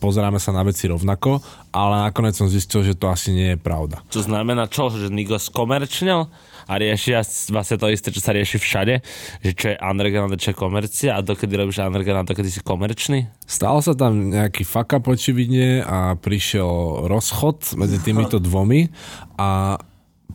[0.00, 1.44] pozeráme sa na veci rovnako,
[1.76, 4.00] ale nakoniec som zistil, že to asi nie je pravda.
[4.08, 4.88] Čo znamená čo?
[4.88, 6.32] Že Nigo skomerčnil
[6.68, 8.94] a riešia vlastne to isté, čo sa rieši všade,
[9.40, 12.60] že čo je underground a čo je komercia a dokedy robíš underground a dokedy si
[12.60, 13.28] komerčný?
[13.48, 18.92] Stal sa tam nejaký fuck up očividne a prišiel rozchod medzi týmito dvomi
[19.40, 19.80] a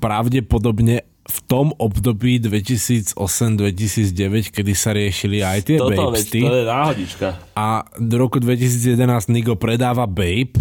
[0.02, 3.16] pravdepodobne v tom období 2008-2009,
[4.52, 7.28] kedy sa riešili aj tie Toto, veď, babesty to je náhodička.
[7.56, 10.60] a do roku 2011 Nigo predáva Babe,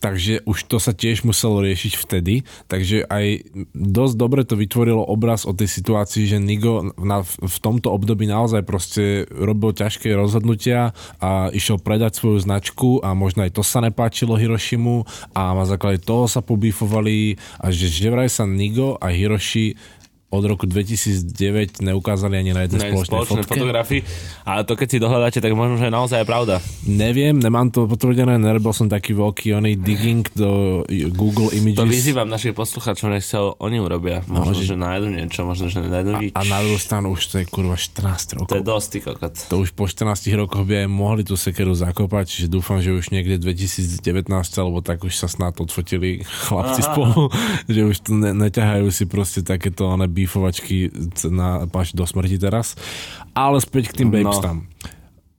[0.00, 5.44] takže už to sa tiež muselo riešiť vtedy, takže aj dosť dobre to vytvorilo obraz
[5.44, 11.52] o tej situácii, že Nigo na, v tomto období naozaj proste robil ťažké rozhodnutia a
[11.52, 15.04] išiel predať svoju značku a možno aj to sa nepáčilo Hiroshimu
[15.36, 19.76] a na základe toho sa pobífovali a že, že vraj sa Nigo a Hiroshi
[20.30, 23.50] od roku 2009 neukázali ani na jednej Ne, spoločnej spoločné fotke.
[23.50, 24.00] fotografii.
[24.44, 26.62] A to keď si dohľadáte, tak možno, že je naozaj pravda.
[26.82, 31.76] Neviem, nemám to potvrdené, nerobil som taký veľký oný digging do Google Images.
[31.76, 34.22] To vyzývam našich poslucháčov, nech sa oni urobia.
[34.24, 36.30] Možno, že nájdu niečo, možno, že nájdu nič.
[36.30, 38.48] a na druhú stranu už to je kurva 14 rokov.
[38.48, 39.34] To je dosť, kokot.
[39.46, 43.10] To už po 14 rokoch by aj mohli tú sekeru zakopať, čiže dúfam, že už
[43.10, 47.34] niekde 2019 alebo tak už sa snad odfotili chlapci spolu,
[47.66, 50.76] že už to ne, neťahajú si proste takéto one bífovačky
[51.26, 52.76] na, až do smrti teraz.
[53.32, 54.14] Ale späť k tým No.
[54.20, 54.58] babestám.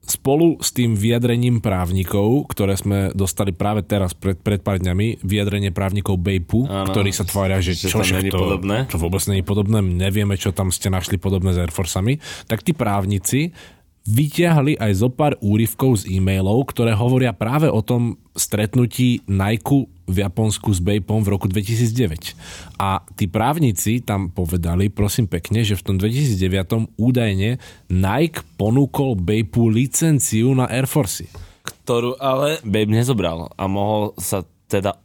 [0.02, 5.70] Spolu s tým vyjadrením právnikov, ktoré sme dostali práve teraz pred, pred pár dňami, vyjadrenie
[5.70, 8.02] právnikov Bejpu, ktorí sa tvária, že, Že čo
[8.34, 8.90] to, podobné.
[8.90, 12.18] to vôbec není podobné, nevieme, čo tam ste našli podobné s Air Forceami,
[12.50, 13.54] tak tí právnici
[14.02, 20.16] vyťahli aj zo pár úryvkov z e-mailov, ktoré hovoria práve o tom stretnutí Nike v
[20.26, 22.34] Japonsku s Bejpom v roku 2009.
[22.82, 29.70] A tí právnici tam povedali, prosím pekne, že v tom 2009 údajne Nike ponúkol Bejpu
[29.70, 31.30] licenciu na Air Force.
[31.62, 34.98] Ktorú ale Babe nezobral a mohol sa teda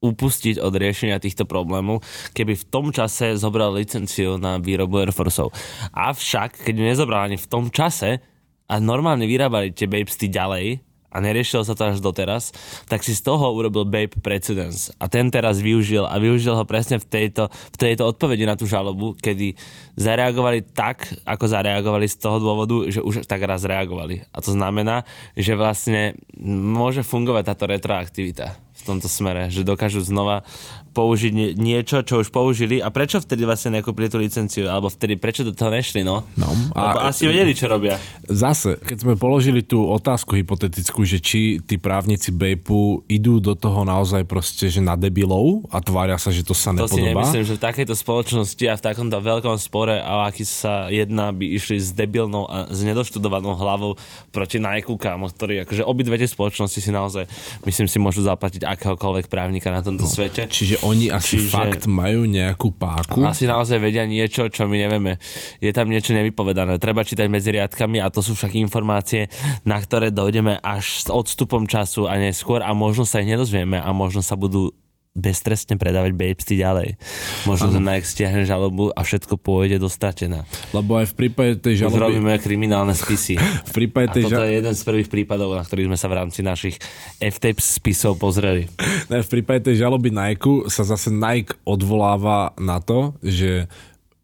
[0.00, 2.00] upustiť od riešenia týchto problémov,
[2.32, 5.52] keby v tom čase zobral licenciu na výrobu Air Forceov.
[5.92, 8.24] Avšak, keď nezobral ani v tom čase
[8.70, 10.78] a normálne vyrábali tie Babesty ďalej
[11.10, 12.54] a neriešilo sa to až doteraz,
[12.86, 14.94] tak si z toho urobil Babe precedence.
[15.02, 18.70] A ten teraz využil a využil ho presne v tejto, v tejto odpovedi na tú
[18.70, 19.58] žalobu, kedy
[19.98, 24.22] zareagovali tak, ako zareagovali z toho dôvodu, že už tak raz reagovali.
[24.30, 25.02] A to znamená,
[25.34, 26.14] že vlastne
[26.46, 30.42] môže fungovať táto retroaktivita v tomto smere, že dokážu znova
[30.90, 35.14] použiť nie, niečo, čo už použili a prečo vtedy vlastne nekúpili tú licenciu, alebo vtedy
[35.14, 36.26] prečo do toho nešli, no?
[36.34, 36.98] No, a...
[36.98, 37.94] Lebo asi vedeli, čo robia.
[38.26, 43.86] Zase, keď sme položili tú otázku hypotetickú, že či tí právnici Bejpu idú do toho
[43.86, 47.22] naozaj proste, že na debilov a tvária sa, že to sa To si nepodobá.
[47.22, 51.54] nemyslím, že v takejto spoločnosti a v takomto veľkom spore, a aký sa jedna by
[51.54, 53.94] išli s debilnou a s nedoštudovanou hlavou
[54.34, 57.30] proti Nike, kámo, ktorý akože obidve tie spoločnosti si naozaj,
[57.62, 60.46] myslím si, môžu zaplatiť akéhokoľvek právnika na tomto svete.
[60.46, 63.22] Čiže oni asi Čiže- fakt majú nejakú páku.
[63.26, 65.18] Asi naozaj vedia niečo, čo my nevieme.
[65.58, 66.80] Je tam niečo nevypovedané.
[66.80, 69.28] Treba čítať medzi riadkami a to sú však informácie,
[69.66, 73.90] na ktoré dojdeme až s odstupom času a neskôr a možno sa ich nedozvieme a
[73.92, 74.72] možno sa budú
[75.10, 76.94] beztrestne predávať babesty ďalej.
[77.42, 80.46] Možno to Nike stiahne žalobu a všetko pôjde do stratená.
[80.70, 82.14] Lebo aj v prípade tej žaloby...
[82.14, 83.34] Zrobíme kriminálne spisy.
[83.70, 86.06] V prípade A tej toto ža- je jeden z prvých prípadov, na ktorých sme sa
[86.10, 86.76] v rámci našich
[87.18, 88.70] FTP spisov pozreli.
[89.10, 93.66] Ne, v prípade tej žaloby Nike sa zase Nike odvoláva na to, že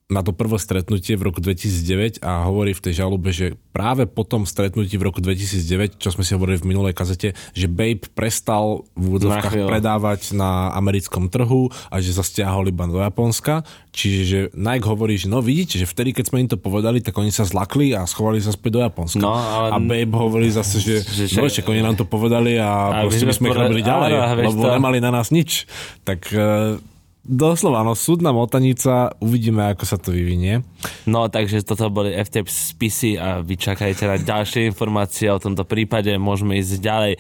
[0.06, 4.22] na to prvé stretnutie v roku 2009 a hovorí v tej žalobe, že práve po
[4.22, 8.86] tom stretnutí v roku 2009, čo sme si hovorili v minulej kazete, že Babe prestal
[8.94, 9.66] v chvíľu.
[9.66, 13.66] predávať na americkom trhu a že sa stiahol iba do Japonska.
[13.90, 17.10] Čiže že Nike hovorí, že no vidíte, že vtedy, keď sme im to povedali, tak
[17.12, 19.18] oni sa zlakli a schovali sa späť do Japonska.
[19.18, 22.54] No, ale- A Babe hovorí zase, že, Že- že no, však oni nám to povedali
[22.54, 24.70] A a, proste by sme ich robili ďalej, vieš lebo to.
[24.70, 25.66] nemali na nás nič.
[26.04, 26.78] Tak e,
[27.26, 30.62] doslova, no súdna motanica, uvidíme, ako sa to vyvinie.
[31.04, 36.14] No, takže toto boli FTP spisy a vy čakajte na ďalšie informácie o tomto prípade,
[36.14, 37.12] môžeme ísť ďalej.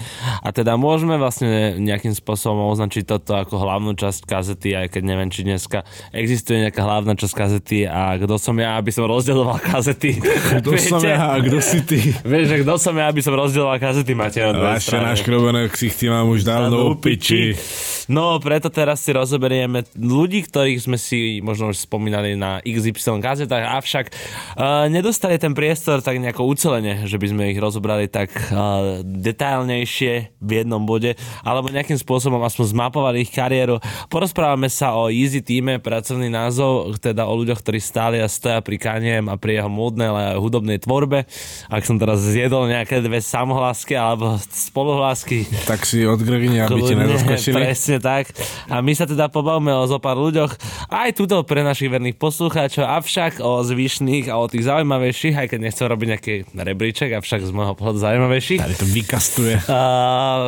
[0.42, 5.28] A teda môžeme vlastne nejakým spôsobom označiť toto ako hlavnú časť kazety, aj keď neviem,
[5.28, 5.82] či dneska
[6.14, 10.22] existuje nejaká hlavná časť kazety a kto som ja, aby som rozdeloval kazety.
[10.62, 11.98] Kto som ja a kto si ty?
[12.22, 16.06] Vieš, že kto som ja, aby som rozdeloval kazety, máte na druhej Vaše naškrobené ksichty
[16.06, 17.58] mám už dávno u piči.
[18.06, 23.64] No, preto teraz si rozoberieme ľudí, ktorých sme si možno už spomínali na XY kazetách,
[23.82, 29.00] avšak uh, nedostali ten priestor tak nejako ucelene, že by sme ich rozobrali tak uh,
[29.02, 33.80] detailnejšie v jednom bode, alebo nejakým spôsobom aspoň zmapovali ich kariéru.
[34.12, 38.76] Porozprávame sa o Easy týme, pracovný názov, teda o ľuďoch, ktorí stáli a stoja pri
[38.78, 41.24] Kaniem a pri jeho módnej, ale aj hudobnej tvorbe.
[41.72, 46.94] Ak som teraz zjedol nejaké dve samohlásky alebo spoluhlásky, Tak si od Gregine, aby ti
[46.94, 47.54] nedoskočili.
[47.56, 48.30] Presne tak.
[48.68, 50.52] A my sa teda pobavíme o zo pár ľuďoch,
[50.90, 55.58] aj tuto pre našich verných poslucháčov, avšak o zvyšných a o tých zaujímavejších, aj keď
[55.62, 58.60] nechcem robiť nejaký rebríček, avšak z môjho pohľadu zaujímavejších.
[58.62, 59.54] Tady to vykastuje.
[59.70, 59.80] A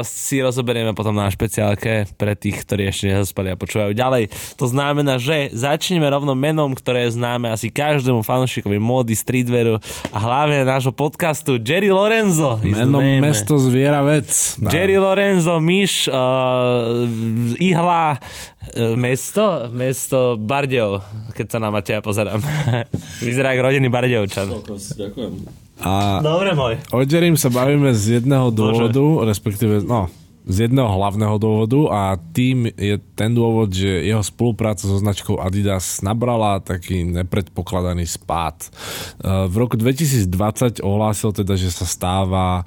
[0.05, 4.31] si rozoberieme potom na špeciálke pre tých, ktorí ešte nezaspali a počúvajú ďalej.
[4.59, 9.79] To znamená, že začneme rovno menom, ktoré je známe asi každému fanúšikovi módy, streetwearu
[10.11, 12.59] a hlavne nášho podcastu Jerry Lorenzo.
[12.63, 14.59] Meno, mesto, zviera, vec.
[14.59, 17.07] Jerry Lorenzo, myš, uh,
[17.61, 18.19] ihla,
[18.97, 21.01] mesto, mesto Bardejov,
[21.33, 22.43] keď sa na Mateja pozerám.
[23.25, 24.49] Vyzerá ako rodený Bardejovčan.
[24.99, 25.33] Ďakujem.
[25.79, 26.75] A Dobre môj.
[26.91, 30.11] o Jerrym sa bavíme z jedného dôvodu, respektíve, no,
[30.49, 36.01] z jedného hlavného dôvodu a tým je ten dôvod, že jeho spolupráca so značkou Adidas
[36.01, 38.65] nabrala taký nepredpokladaný spád.
[38.65, 38.69] E,
[39.53, 42.65] V roku 2020 ohlásil teda, že sa stáva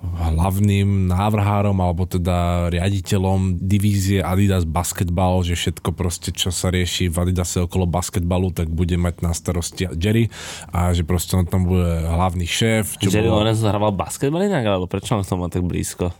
[0.00, 7.16] hlavným návrhárom alebo teda riaditeľom divízie Adidas Basketball, že všetko proste, čo sa rieši v
[7.16, 10.28] Adidase okolo basketbalu, tak bude mať na starosti Jerry
[10.70, 12.96] a že proste on tam bude hlavný šéf.
[12.98, 16.12] Čo Jerry bolo- Lorenzo hraval basketbal inak, alebo prečo on tomu má tak blízko?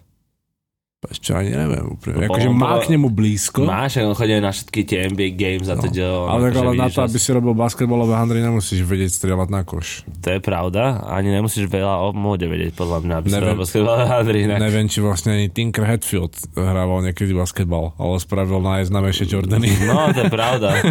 [1.03, 2.31] Čo ani neviem No, úplne.
[2.31, 3.67] Akože má k nemu blízko.
[3.67, 6.63] Máš, on chodí na všetky tie NBA games a teď on No, ale tak akože
[6.63, 10.07] ale na to, aby si robil basketbalové handry, nemusíš vedieť strieľať na koš.
[10.23, 13.47] To je pravda, ani nemusíš veľa o móde vedieť, podľa mňa, aby si Neviem.
[13.49, 14.59] robil basketbalové hadry inak.
[14.61, 19.75] Neviem, či vlastne ani Tinker Hatfield hrával niekedy basketbal, ale spravil najznámejšie Jordany.
[19.83, 20.69] No, to je pravda.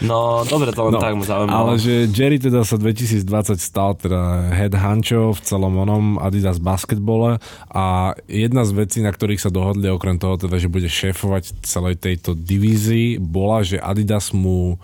[0.00, 1.52] No, dobre, to len No, tak mu zaujímalo.
[1.52, 3.20] ale že Jerry teda sa 2020
[3.54, 7.36] stal teda head hancho v celom onom Adidas basketbole
[7.68, 7.84] a
[8.24, 12.34] jedna z vecí, na ktorých sa dohodli, okrem toho teda, že bude šéfovať celej tejto
[12.34, 14.82] divízii, bola, že Adidas mu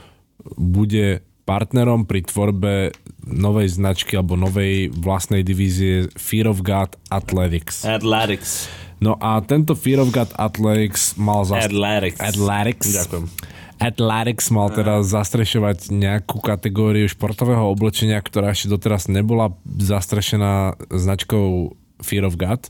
[0.54, 2.94] bude partnerom pri tvorbe
[3.26, 7.82] novej značky alebo novej vlastnej divízie Fear of God Athletics.
[7.82, 8.70] Athletics.
[9.02, 12.22] No a tento Fear of God Athletics mal zast- Athletics.
[12.22, 12.86] Athletics.
[12.94, 13.26] Ďakujem.
[13.76, 22.24] Athletics mal teda zastrešovať nejakú kategóriu športového oblečenia, ktorá ešte doteraz nebola zastrešená značkou Fear
[22.24, 22.64] of God.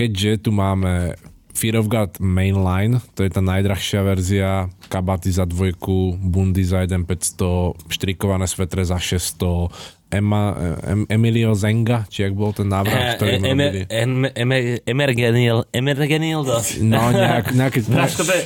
[0.00, 1.12] Keďže tu máme
[1.52, 7.76] Fear of God Mainline, to je tá najdrahšia verzia, kabaty za dvojku, bundy za 1500,
[7.92, 9.68] štrikované svetre za 600,
[10.10, 13.40] Ema, em, Emilio Zenga, či jak bol ten návrh, ktorý E-.
[13.46, 16.58] Emer- em- emer- Emergenil, Emergenildo.
[16.82, 17.54] No, nejak,
[18.18, 18.42] to je...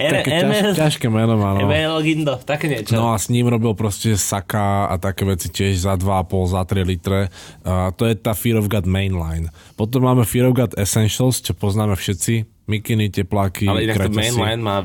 [0.00, 1.68] Ere- také ťaž, Emel- ťažké meno má, no.
[1.68, 2.96] Emelgindo, také niečo.
[2.96, 6.80] No a s ním robil proste Saka a také veci tiež za 2,5, za 3
[6.88, 7.28] litre.
[7.62, 9.52] A to je tá Fear of God mainline.
[9.76, 12.59] Potom máme Fear of God Essentials, čo poznáme všetci.
[12.70, 14.80] Mikiny, tepláky, Ale inak to mainline má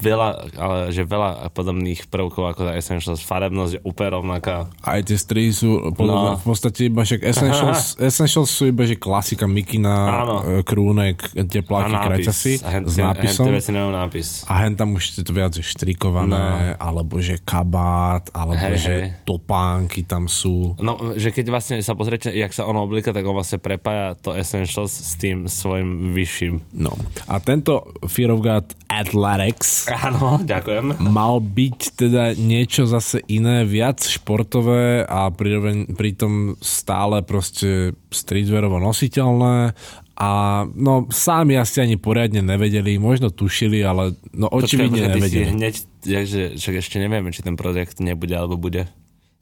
[0.00, 3.20] veľa, ale že veľa podobných prvkov ako tá Essentials.
[3.20, 4.70] Farebnosť je úplne rovnaká.
[4.80, 6.38] Aj tie strihy sú podobné.
[6.38, 6.40] No.
[6.40, 10.34] V podstate iba však Essentials, Essentials sú iba že klasika Mikina, Áno.
[10.40, 13.50] e, krúnek, tepláky, kraťasy s nápisom.
[13.50, 14.46] Hen, nápis.
[14.48, 18.70] A hen tam už je to viac štrikované, alebo že kabát, alebo No.
[18.70, 19.10] Hej, že hej.
[19.26, 20.78] topánky tam sú.
[20.78, 24.30] No, že keď vlastne sa pozriete, jak sa ono oblíka, tak on vlastne prepája to
[24.32, 26.54] Essentials s tým svojim vyšším.
[26.72, 26.94] No.
[27.24, 31.00] A tento Fear of God Athletics Áno, ďakujem.
[31.08, 39.72] mal byť teda niečo zase iné, viac športové a priroveň, pritom stále proste streetwearovo nositeľné
[40.14, 40.30] a
[40.70, 45.46] no sami asi ani poriadne nevedeli, možno tušili, ale no očividne si nevedeli.
[45.50, 45.74] Hneď,
[46.06, 48.86] že, že ešte nevieme, či ten projekt nebude alebo bude.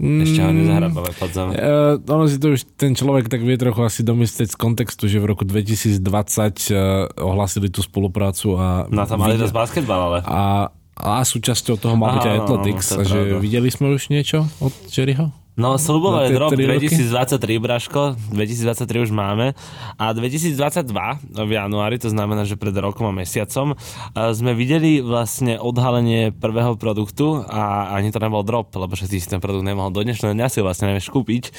[0.00, 1.46] Ešte ho nezahrabáme pod zem.
[1.52, 5.22] Uh, ono si to už ten človek tak vie trochu asi domyslieť z kontextu, že
[5.22, 10.18] v roku 2020 uh, ohlasili tú spoluprácu a, No tam mali dosť basketbal, ale...
[10.26, 13.42] a, a súčasťou toho mal byť aj no, Athletics, to je a že pravda.
[13.42, 15.41] videli sme už niečo od Jerryho?
[15.52, 16.88] No, tie drop tri roky?
[16.88, 19.52] 2023, Braško, 2023 už máme.
[20.00, 20.88] A 2022
[21.28, 23.76] v januári, to znamená, že pred rokom a mesiacom,
[24.16, 29.20] a sme videli vlastne odhalenie prvého produktu a ani to nebol drop, lebo že si
[29.20, 31.52] ten produkt nemohol do dnešného dňa si vlastne nevieš kúpiť.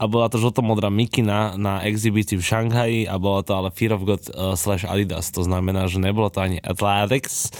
[0.00, 4.08] A bola to žltomodrá mikina na exhibícii v Šanghaji a bolo to ale Fear of
[4.08, 7.52] God uh, slash Adidas, to znamená, že nebolo to ani Athletics,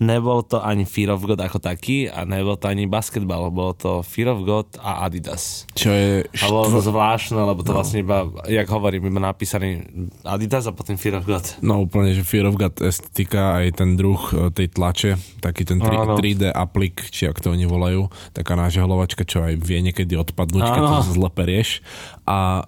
[0.00, 3.90] nebol to ani Fear of God ako taký a nebol to ani basketbal, bolo to
[4.00, 5.68] Fear of God a Adidas.
[5.76, 6.88] Čo je A bolo to štv...
[6.88, 9.84] zvláštne, lebo to vlastne iba, jak hovorím, iba napísaný
[10.24, 11.44] Adidas a potom Fear of God.
[11.60, 15.76] No úplne, že Fear of God estetika, aj ten druh e, tej tlače, taký ten
[15.78, 16.16] tri, Áno.
[16.16, 20.82] 3D aplik, či ak to oni volajú, taká nážehlovačka, čo aj vie niekedy odpadnúť, keď
[20.82, 21.04] Áno.
[21.04, 21.84] to zle perieš.
[22.24, 22.64] A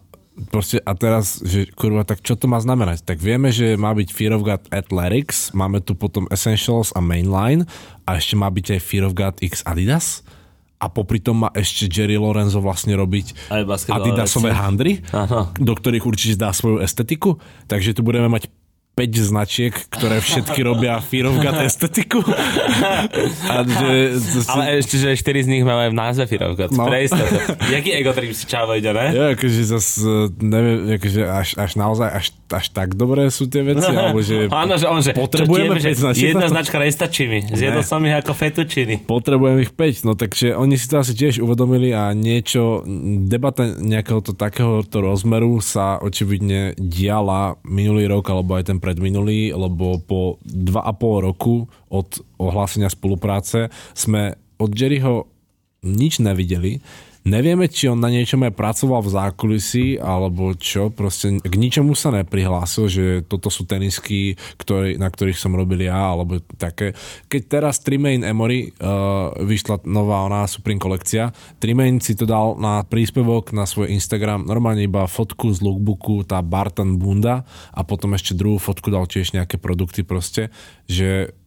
[0.48, 3.04] proste, a teraz, že kurva, tak čo to má znamenať?
[3.04, 7.68] Tak vieme, že má byť Fear of God Athletics, máme tu potom Essentials a Mainline
[8.08, 10.24] a ešte má byť aj Fear of God X Adidas
[10.82, 13.52] a popri tom má ešte Jerry Lorenzo vlastne robiť
[13.86, 14.98] Adidasové handry,
[15.62, 17.38] do ktorých určite dá svoju estetiku,
[17.70, 18.50] takže tu budeme mať
[18.92, 21.00] 5 značiek, ktoré všetky robia
[21.40, 22.20] God estetiku.
[23.52, 24.20] A že,
[24.52, 26.76] Ale ešte, že 4 z nich máme v názve God.
[26.76, 26.84] No.
[27.72, 29.16] Jaký ego trip si čavo ide, ne?
[29.16, 29.96] ja, akože zas,
[30.44, 34.76] neviem, akože až, až naozaj, až, až tak dobré sú tie veci, alebo že Áno,
[34.76, 37.40] že on, že potrebujeme je, päť že značiek jedna značka nestačí mi.
[37.48, 39.08] Zjedol som ich ako fetučiny.
[39.08, 42.84] potrebujem ich 5, no takže oni si to asi tiež uvedomili a niečo,
[43.26, 49.98] debata nejakého to takéhoto rozmeru sa očividne diala minulý rok alebo aj ten predminulý, lebo
[50.04, 55.26] po 2,5 roku od ohlásenia spolupráce sme od Jerryho
[55.82, 56.78] nič nevideli.
[57.22, 62.10] Nevieme, či on na niečom aj pracoval v zákulisí, alebo čo, proste k ničomu sa
[62.10, 66.98] neprihlásil, že toto sú tenisky, ktoré, na ktorých som robil ja, alebo také.
[67.30, 71.30] Keď teraz Tremaine Emory uh, vyšla nová ona Supreme kolekcia,
[71.62, 76.42] Tremaine si to dal na príspevok na svoj Instagram, normálne iba fotku z lookbooku, tá
[76.42, 80.50] Barton Bunda a potom ešte druhú fotku dal tiež nejaké produkty proste,
[80.90, 81.38] že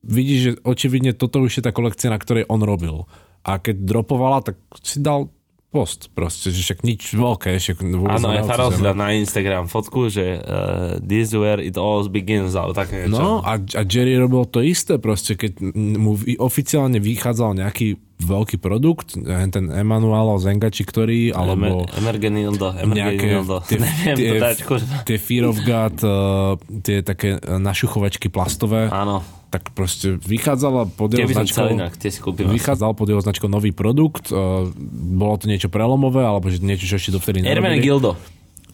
[0.00, 3.04] vidíš, že očividne toto už je tá kolekcia, na ktorej on robil.
[3.46, 5.30] A keď dropovala, tak si dal
[5.68, 8.32] post proste, že však nič veľké, však vôbec Áno,
[8.72, 13.20] si dá na Instagram fotku, že uh, this where it all begins, alebo také niečo.
[13.20, 19.14] No a, a Jerry robil to isté proste, keď mu oficiálne vychádzal nejaký veľký produkt,
[19.28, 23.62] ten Emanuelo Zengači, ktorý, alebo Emergenildo, Emergenildo.
[23.68, 24.96] tie, Neviem tie, to dať, kurva.
[25.04, 29.20] tie Fear of God, uh, tie také uh, našuchovačky plastové, Áno.
[29.48, 31.72] Tak proste vychádzala pod jeho by som značkou.
[31.72, 32.52] inak, tie si kúpim.
[32.52, 37.00] Vychádzal pod jeho značkou nový produkt, uh, bolo to niečo prelomové, alebo že niečo, čo
[37.00, 37.80] ešte dovtedy nerobili.
[37.80, 38.16] Ermenegildo.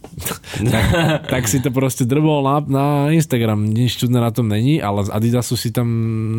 [0.74, 0.84] tak,
[1.26, 3.66] tak si to proste drbol na, na Instagram.
[3.66, 5.88] Nič čudné na tom není, ale z Adidasu si tam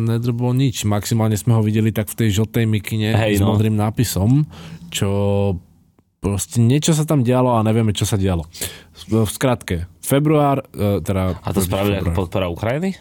[0.08, 0.86] nedrbol nič.
[0.88, 3.52] Maximálne sme ho videli tak v tej žltej mikine s Hej, no.
[3.52, 4.48] modrým nápisom,
[4.88, 5.10] čo
[6.22, 8.48] proste niečo sa tam dialo a nevieme, čo sa dialo.
[9.06, 11.38] V skratke, február, e, teda...
[11.38, 12.96] A to spravili ako podpora Ukrajiny?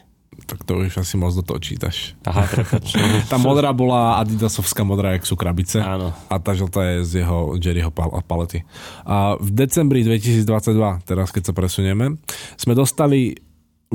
[0.46, 2.14] Tak to už asi moc do toho čítaš.
[2.28, 2.94] Aha, prepač.
[3.32, 5.80] Tá modrá bola Adidasovská modrá, jak sú krabice.
[5.80, 6.12] Áno.
[6.28, 8.68] A tá žltá je z jeho Jerryho pal- palety.
[9.08, 10.76] A v decembri 2022,
[11.08, 12.20] teraz keď sa presunieme,
[12.60, 13.40] sme dostali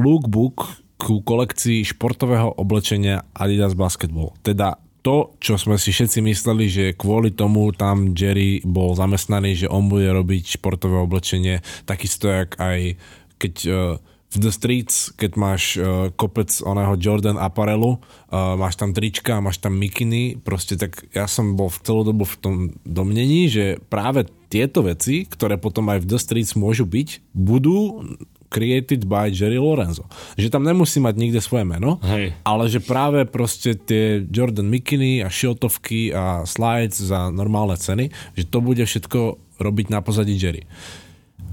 [0.01, 0.64] lookbook
[1.01, 4.37] ku kolekcii športového oblečenia Adidas Basketball.
[4.45, 9.73] Teda to, čo sme si všetci mysleli, že kvôli tomu tam Jerry bol zamestnaný, že
[9.73, 13.01] on bude robiť športové oblečenie, takisto jak aj
[13.41, 13.97] keď uh,
[14.31, 19.59] v The Streets, keď máš uh, kopec oného Jordan aparelu, uh, máš tam trička, máš
[19.59, 22.57] tam mikiny, proste tak ja som bol v celú dobu v tom
[22.87, 28.07] domnení, že práve tieto veci, ktoré potom aj v The Streets môžu byť, budú
[28.51, 30.11] created by Jerry Lorenzo.
[30.35, 32.35] Že tam nemusí mať nikde svoje meno, Hej.
[32.43, 38.45] ale že práve proste tie Jordan Mikiny a šiltovky a slides za normálne ceny, že
[38.51, 40.66] to bude všetko robiť na pozadí Jerry.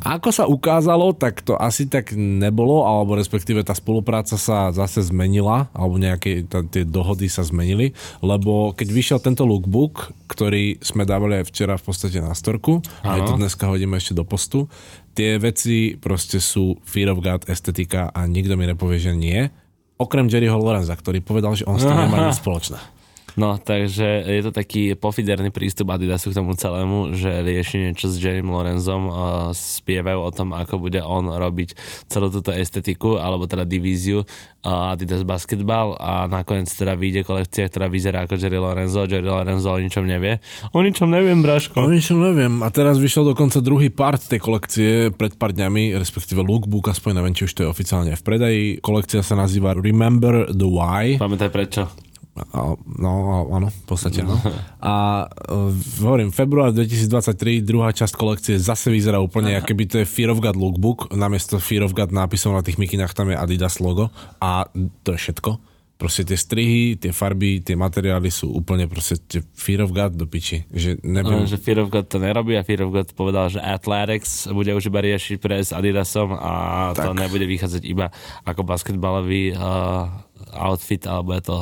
[0.05, 5.73] Ako sa ukázalo, tak to asi tak nebolo, alebo respektíve tá spolupráca sa zase zmenila,
[5.73, 11.41] alebo nejaké tá, tie dohody sa zmenili, lebo keď vyšiel tento lookbook, ktorý sme dávali
[11.41, 14.69] aj včera v podstate na storku, aj to dneska hodíme ešte do postu,
[15.17, 19.49] tie veci proste sú Fear of God estetika a nikto mi nepovie, že nie.
[19.97, 22.96] Okrem Jerryho Lorenza, ktorý povedal, že on s tým nemá nič spoločné.
[23.37, 28.17] No, takže je to taký pofiderný prístup Adidasu k tomu celému, že rieši niečo s
[28.17, 29.13] Jerrym Lorenzom,
[29.53, 31.77] spievajú o tom, ako bude on robiť
[32.09, 34.25] celú túto estetiku, alebo teda divíziu
[34.65, 39.05] Adidas Basketball a nakoniec teda vyjde kolekcia, ktorá vyzerá ako Jerry Lorenzo.
[39.05, 40.41] Jerry Lorenzo o ničom nevie.
[40.73, 41.77] O ničom neviem, Braško.
[41.77, 42.65] O ničom neviem.
[42.65, 47.37] A teraz vyšiel dokonca druhý part tej kolekcie pred pár dňami, respektíve lookbook, aspoň neviem,
[47.37, 48.63] či už to je oficiálne v predaji.
[48.81, 51.21] Kolekcia sa nazýva Remember the Why.
[51.21, 52.06] Pamätaj prečo.
[52.47, 53.11] A- No,
[53.47, 54.37] áno, v podstate áno.
[54.77, 54.93] A
[55.27, 55.69] uh,
[55.99, 57.27] hovorím, február 2023,
[57.61, 61.57] druhá časť kolekcie zase vyzerá úplne, ako keby to je Fear of God lookbook, namiesto
[61.57, 64.65] Fear of God nápisov na tých mikinách tam je Adidas logo a
[65.01, 65.57] to je všetko.
[65.97, 69.17] Proste tie strihy, tie farby, tie materiály sú úplne proste
[69.51, 70.61] Fear of God do piči.
[70.69, 71.49] Že No, nebudem...
[71.49, 74.87] že Fear of God to nerobí a Fear of God povedal, že Athletics bude už
[74.87, 76.53] iba riešiť pre s Adidasom a
[76.93, 77.01] tak.
[77.01, 78.13] to nebude vychádzať iba
[78.43, 80.05] ako basketbalový uh,
[80.53, 81.57] outfit, alebo je to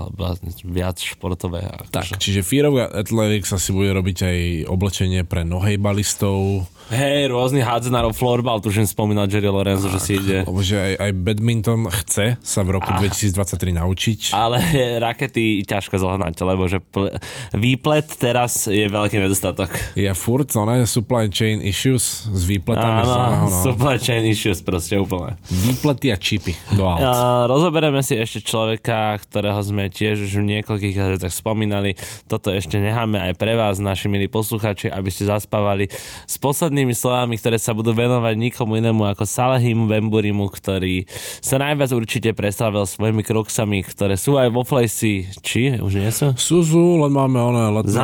[0.68, 1.70] viac športové.
[1.90, 4.38] Tak, čiže Fear of Athletics asi bude robiť aj
[4.70, 10.46] oblečenie pre nohejbalistov, Hej, rôzny hádzanárov, floorball, tuším spomínal Jerry Lorenzo, že si ide.
[10.46, 14.20] lebo že aj, aj badminton chce sa v roku 2023 naučiť.
[14.38, 14.62] Ale
[15.02, 17.10] rakety ťažko zohnať, lebo že pl-
[17.58, 19.74] výplet teraz je veľký nedostatok.
[19.98, 23.02] Je furt, no ne, supply chain issues s výpletami.
[23.02, 23.58] z Áno, no.
[23.66, 25.42] supply chain issues proste úplne.
[25.50, 27.02] Výplety a čipy do aut.
[27.02, 31.98] A rozoberieme si ešte človeka, ktorého sme tiež už v niekoľkých tak spomínali.
[32.30, 35.90] Toto ešte necháme aj pre vás, naši milí posluchači, aby ste zaspávali
[36.30, 36.36] s
[36.76, 41.08] poslednými slovami, ktoré sa budú venovať nikomu inému ako Salahimu Bemburimu, ktorý
[41.40, 45.24] sa najviac určite predstavil svojimi kroksami, ktoré sú aj vo Flejsi.
[45.40, 45.80] Či?
[45.80, 46.36] Už nie sú?
[46.36, 47.96] Suzu, len máme one letnú,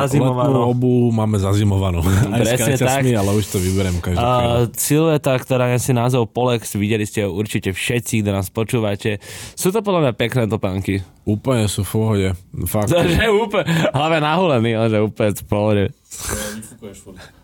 [0.72, 2.00] obu, máme zazimovanú.
[2.40, 4.16] Presne kraťasmi, ale už to vyberiem chvíľu.
[4.16, 9.20] Uh, silueta, ktorá nesie názov Polex, videli ste ho určite všetci, kto nás počúvate.
[9.52, 11.04] Sú to podľa mňa pekné topánky.
[11.28, 12.28] Úplne sú v pohode.
[12.64, 12.88] Fakt.
[12.88, 15.84] To je úplne, hlavne nahulený, ale že úplne v pohode.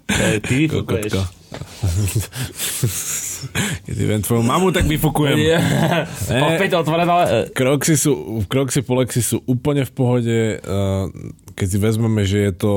[0.09, 1.13] Ej, Ty vyfúkuješ.
[3.85, 5.37] Keď viem tvoju mamu, tak vyfukujem.
[5.39, 6.05] Yeah.
[6.49, 7.49] Opäť otvorená.
[7.49, 8.13] Kroxy sú,
[8.45, 10.37] Kroxy Polexy sú úplne v pohode.
[10.57, 11.05] eh,
[11.51, 12.73] Keď si vezmeme, že je to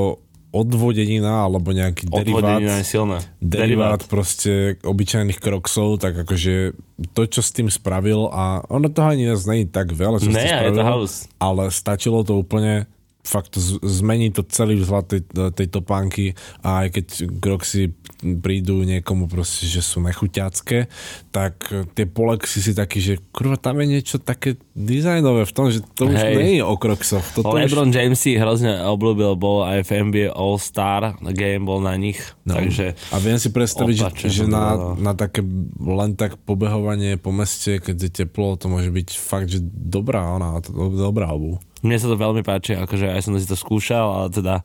[0.51, 3.17] odvodenina alebo nejaký derivát, Odvodenina je silné.
[3.39, 6.75] derivát proste obyčajných kroxov, tak akože
[7.09, 10.43] to, čo s tým spravil a ono toho ani nie je tak veľa, čo Ne,
[10.43, 11.13] je to spravil, halus.
[11.37, 12.83] ale stačilo to úplne
[13.21, 15.21] fakt zmení to celý vzhľad tej,
[15.53, 16.25] tej topánky
[16.65, 17.07] a aj keď
[17.37, 20.89] Groxy prídu niekomu proste, že sú nechuťacké,
[21.33, 21.53] tak
[21.97, 26.09] tie polexy si taký, že kurva, tam je niečo také dizajnové v tom, že to
[26.09, 26.35] už Hej.
[26.37, 27.25] nie je o kroksoch.
[27.33, 31.97] Toto už, LeBron James si hrozne obľúbil, bol aj v NBA All-Star game, bol na
[31.97, 32.57] nich, No.
[32.57, 34.65] takže A viem si predstaviť, že, Opačne že to na,
[34.97, 35.45] na také
[35.77, 40.57] len tak pobehovanie po meste, keď je teplo, to môže byť fakt, že dobrá ona,
[40.73, 41.61] dobrá obu.
[41.81, 44.55] Mne sa to veľmi páči, akože aj som si to skúšal, ale teda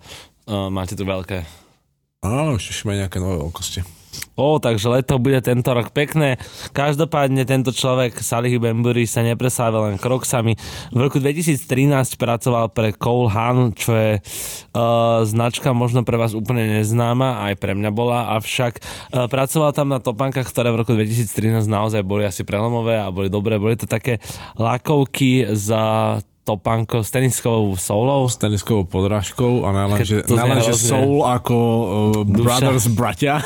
[0.48, 1.44] uh, máte tu veľké.
[2.24, 3.96] Áno, máme nejaké nové veľkosti.
[4.36, 6.36] Ó, takže leto bude tento rok pekné.
[6.76, 10.56] Každopádne tento človek, Salih Bembury, sa nepreslávil len kroksami.
[10.92, 16.80] V roku 2013 pracoval pre Cole Haan, čo je uh, značka možno pre vás úplne
[16.80, 21.64] neznáma, aj pre mňa bola, avšak uh, pracoval tam na topánkach, ktoré v roku 2013
[21.64, 23.56] naozaj boli asi prelomové a boli dobré.
[23.56, 24.20] Boli to také
[24.60, 28.30] lakovky za topánko s teniskovou soulou.
[28.30, 29.74] S teniskovou podrážkou a
[30.06, 30.22] že
[30.70, 30.90] hrozne.
[30.94, 31.86] soul ako uh,
[32.22, 33.42] brothers bratia.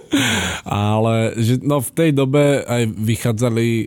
[0.66, 3.86] Ale že, no v tej dobe aj vychádzali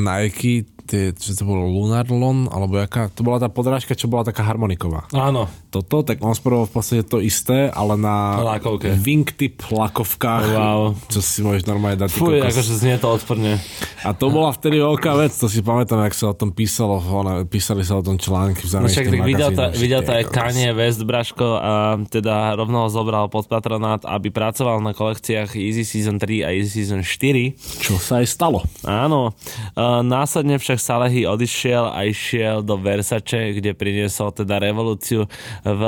[0.00, 4.42] Nike tie, čo to bolo, Lunarlon, alebo jaká, to bola tá podrážka, čo bola taká
[4.42, 5.06] harmoniková.
[5.10, 5.46] Áno.
[5.70, 8.90] Toto, tak on spravil v podstate to isté, ale na Lakovke.
[8.90, 10.98] wingtip lakovkách, Wow.
[11.06, 12.10] čo si môžeš normálne dať.
[12.10, 13.62] Fuj, akože znie to odporne.
[14.02, 17.46] A to bola vtedy veľká vec, to si pamätám, jak sa o tom písalo, ona,
[17.46, 20.22] písali sa o tom články v No však zahraničných videl že videl to aj.
[20.26, 21.72] Kanye West, Braško, a
[22.02, 26.82] teda rovno ho zobral pod patronát, aby pracoval na kolekciách Easy Season 3 a Easy
[26.82, 27.54] Season 4.
[27.78, 28.64] Čo sa aj stalo?
[28.82, 29.36] Áno.
[29.76, 35.28] Uh, následne však Salehy odišiel a išiel do Versace, kde priniesol teda revolúciu
[35.62, 35.82] v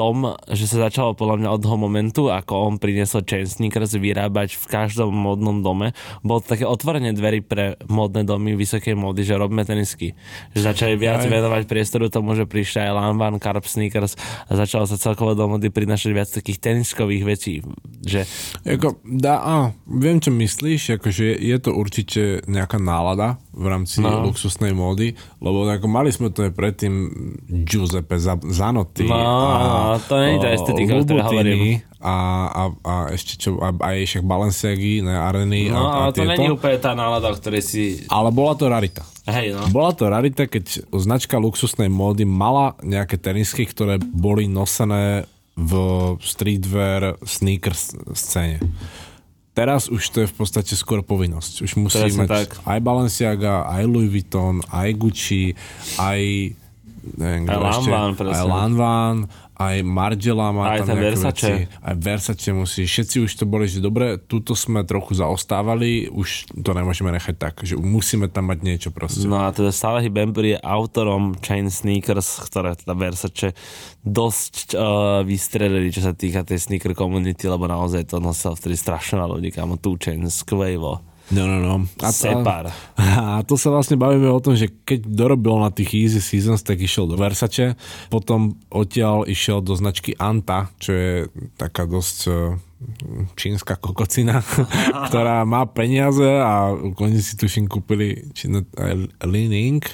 [0.00, 4.56] tom, že sa začalo podľa mňa od toho momentu, ako on priniesol chain sneakers vyrábať
[4.56, 5.92] v každom modnom dome.
[6.24, 10.16] Bolo to také otvorenie dverí pre modné domy vysokej módy, že robíme tenisky.
[10.56, 11.28] Že začali viac Aj.
[11.28, 14.16] venovať priestoru tomu, že prišli aj Lanvin, Carp Sneakers
[14.48, 17.60] a začalo sa celkovo do mody prinašať viac takých teniskových vecí.
[18.00, 18.24] Že
[18.64, 23.98] Jako, dá, á, viem, čo myslíš, akože je, je to určite nejaká nálada v rámci
[23.98, 24.10] No.
[24.12, 24.18] no.
[24.26, 26.94] luxusnej módy, lebo ako mali sme to aj predtým
[27.64, 29.58] Giuseppe Za- Zanotti No, a
[29.98, 31.62] to nie je tá estetika, o Louboutin hovorím.
[31.98, 32.14] a,
[32.46, 36.22] a, a ešte čo, a, aj však Balenciagy, ne, Areny No, a, a ale to
[36.22, 36.30] tieto.
[36.30, 37.82] není úplne tá nálada, o ktorej si...
[38.06, 39.02] Ale bola to rarita.
[39.26, 39.66] Hej, no.
[39.68, 45.72] Bola to rarita, keď značka luxusnej módy mala nejaké tenisky, ktoré boli nosené v
[46.20, 48.62] streetwear sneakers scéne.
[49.60, 51.68] Teraz už to je v podstate skôr povinnosť.
[51.68, 52.48] Už musí Presne mať tak.
[52.64, 55.52] aj Balenciaga, aj Louis Vuitton, aj Gucci,
[56.00, 56.20] aj
[57.20, 57.44] neviem,
[58.40, 59.28] Aj Lanvin,
[59.60, 61.50] aj Margiela má Aj tam nejaké Versace.
[61.52, 61.52] veci.
[61.84, 62.88] Aj Versace musí.
[62.88, 67.60] Všetci už to boli, že dobre, tuto sme trochu zaostávali, už to nemôžeme nechať tak,
[67.60, 69.28] že musíme tam mať niečo proste.
[69.28, 73.52] No a teda Salehi Bembury je autorom Chain Sneakers, ktoré teda Versace
[74.00, 79.20] dosť uh, vystredili, čo sa týka tej sneaker community, lebo naozaj to nosil vtedy strašne
[79.20, 81.86] ľudí, kámo, Two Chain, Squavo, No, no, no.
[82.02, 82.74] A to, Separ.
[82.98, 86.82] a to sa vlastne bavíme o tom, že keď dorobil na tých Easy Seasons, tak
[86.82, 87.78] išiel do Versace,
[88.10, 91.14] potom odtiaľ išiel do značky Anta, čo je
[91.54, 92.34] taká dosť eh,
[93.38, 94.42] čínska kokocina,
[95.06, 98.26] ktorá má peniaze a oni si tuším kúpili
[99.22, 99.86] Leaning.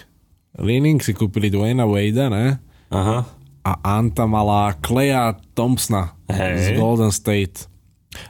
[0.56, 2.46] Leaning si kúpili Dwayna Wade, ne?
[2.88, 3.28] Aha.
[3.66, 6.56] A Anta mala Kleja Thompsona Hej.
[6.56, 7.75] z Golden State.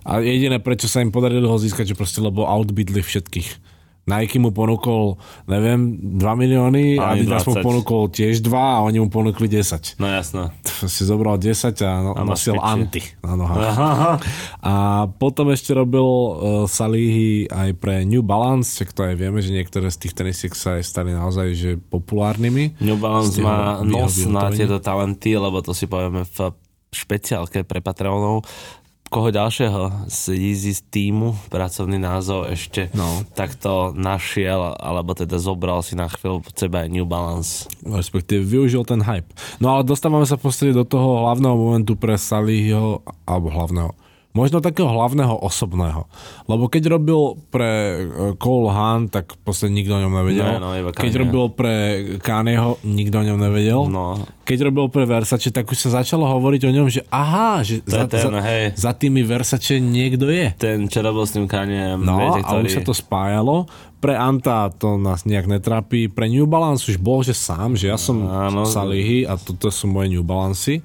[0.03, 3.77] A jediné, prečo sa im podarilo ho získať, že proste lebo outbidli všetkých.
[4.07, 5.19] Nike mu ponúkol,
[5.51, 7.67] neviem, 2 milióny, A Adidas mu 20.
[7.67, 9.99] ponúkol tiež 2 a oni mu ponúkli 10.
[9.99, 10.55] No jasno.
[10.87, 12.63] Si zobral 10 a, no, A nosil piči.
[12.63, 13.59] anti na nohách.
[13.67, 14.13] Aha.
[14.63, 14.75] A
[15.11, 16.31] potom ešte robil uh,
[16.71, 20.79] Salihy aj pre New Balance, čak to aj vieme, že niektoré z tých tenisiek sa
[20.79, 22.79] aj stali naozaj že populárnymi.
[22.79, 26.55] New Balance má nos na tieto talenty, lebo to si povieme v
[26.95, 28.47] špeciálke pre Patreonov.
[29.07, 33.23] Koho ďalšieho z Yeezy z týmu, pracovný názov ešte No.
[33.39, 37.71] takto našiel, alebo teda zobral si na chvíľu pod seba aj New Balance.
[37.87, 39.31] respektíve využil ten hype.
[39.63, 43.95] No ale dostávame sa v do toho hlavného momentu pre Saliho, alebo hlavného,
[44.37, 46.05] možno takého hlavného osobného.
[46.45, 48.05] Lebo keď robil pre eh,
[48.37, 50.45] Cole Haan, tak podstate nikto o ňom nevedel.
[50.45, 51.75] Ne, no, iba keď robil pre
[52.21, 53.89] Kanyeho, nikto o ňom nevedel.
[53.89, 57.81] No, Keď robil pre Versace, tak už sa začalo hovoriť o ňom, že aha, že
[57.81, 58.65] To za, ten, za, hej.
[58.77, 60.53] za tými Versace niekto je.
[60.55, 63.65] ten, čo robil s tým Kaniem, No viete, a už sa to spájalo.
[63.97, 66.07] Pre Anta to nás nejak netrápi.
[66.07, 68.69] Pre New Balance už bol, že sám, že ja som Áno.
[68.69, 70.85] Salihy a toto sú moje New Balancey.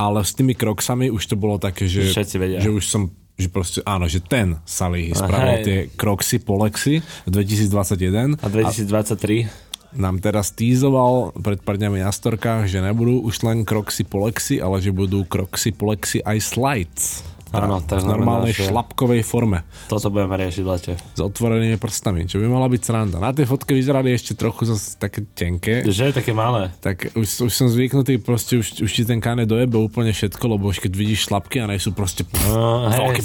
[0.00, 4.04] Ale s tými kroksami už to bolo také, že, že už som že proste, áno,
[4.04, 5.64] že ten Salihy spravil hej.
[5.64, 9.70] tie kroksy Polexy v 2021 A 2023?
[9.96, 14.78] nám teraz týzoval pred pár dňami na storkách, že nebudú už len kroksy Polexy, ale
[14.78, 17.26] že budú kroksy Polexy aj slides.
[17.52, 20.92] Áno, v to znamená, normálnej že- šlapkovej forme Toto budeme riešiť v lete.
[20.96, 23.18] s otvorenými prstami, čo by mala byť sranda.
[23.18, 26.70] Na tej fotke vyzerali ešte trochu zase také tenké, Že také malé.
[26.78, 30.68] tak už, už som zvyknutý, proste už, už ti ten kane dojebe úplne všetko, lebo
[30.68, 33.18] už keď vidíš šlapky a nejsú proste No, hej,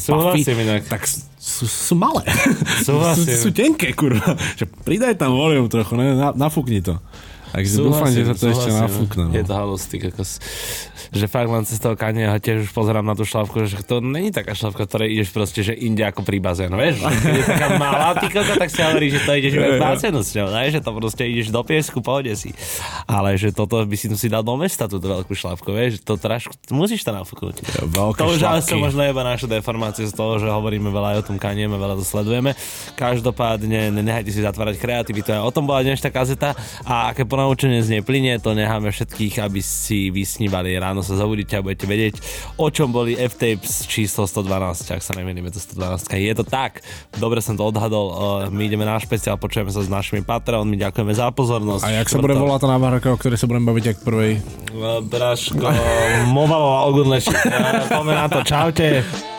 [0.57, 0.87] inak.
[0.87, 1.05] tak
[1.37, 2.25] sú, sú malé.
[2.81, 3.29] Súhlasím.
[3.37, 4.33] sú, sú tenké, kurva.
[4.55, 6.97] Že pridaj tam volium trochu, ne, na, nafúkni to.
[7.55, 8.83] Takže dúfam, že sa to ešte súhlasím.
[8.83, 9.23] nafúkne.
[9.23, 9.31] No.
[9.31, 10.31] Je to halustý, kokos.
[11.15, 14.35] Že fakt len cez toho Kanyeho tiež už pozerám na tú šlapku, že to není
[14.35, 16.99] taká šlapka, ktorej ideš proste, že inde ako pri bazénu, vieš?
[16.99, 20.51] Keď je taká malá ty tak si hovorí, že to ideš k bazénu s ňou,
[20.51, 20.67] ne?
[20.67, 22.51] že to proste ideš do piesku, pohode si.
[23.07, 26.03] Ale že toto by si si dal do mesta, túto veľkú šlapku, vieš?
[26.03, 27.87] To trošku, musíš to nafúknuť.
[27.87, 31.17] Veľké To už ale som možno iba naša deformácia z toho, že hovoríme veľa aj
[31.23, 32.51] o tom kanieme, veľa to sledujeme.
[32.99, 35.31] Každopádne nenechajte si zatvárať kreativitu.
[35.31, 36.51] A o tom bola dnešná kazeta
[36.83, 40.73] a aké podľa z nej plyne, to necháme všetkých, aby si vysnívali.
[40.79, 42.15] Ráno sa zobudíte a budete vedieť,
[42.57, 46.09] o čom boli F-Tapes číslo 112, ak sa nemýlim, je to 112.
[46.15, 46.81] Je to tak,
[47.19, 48.15] dobre som to odhadol,
[48.49, 51.83] my ideme na špeciál, počujeme sa s našimi Patreonmi, ďakujeme za pozornosť.
[51.85, 54.31] A jak sa bude volať tá návrhka, o ktorej sa budeme baviť jak prvej?
[55.05, 55.67] Braško,
[56.35, 57.35] Movalová Ogudlešik.
[57.91, 59.34] Poďme na to, čaute.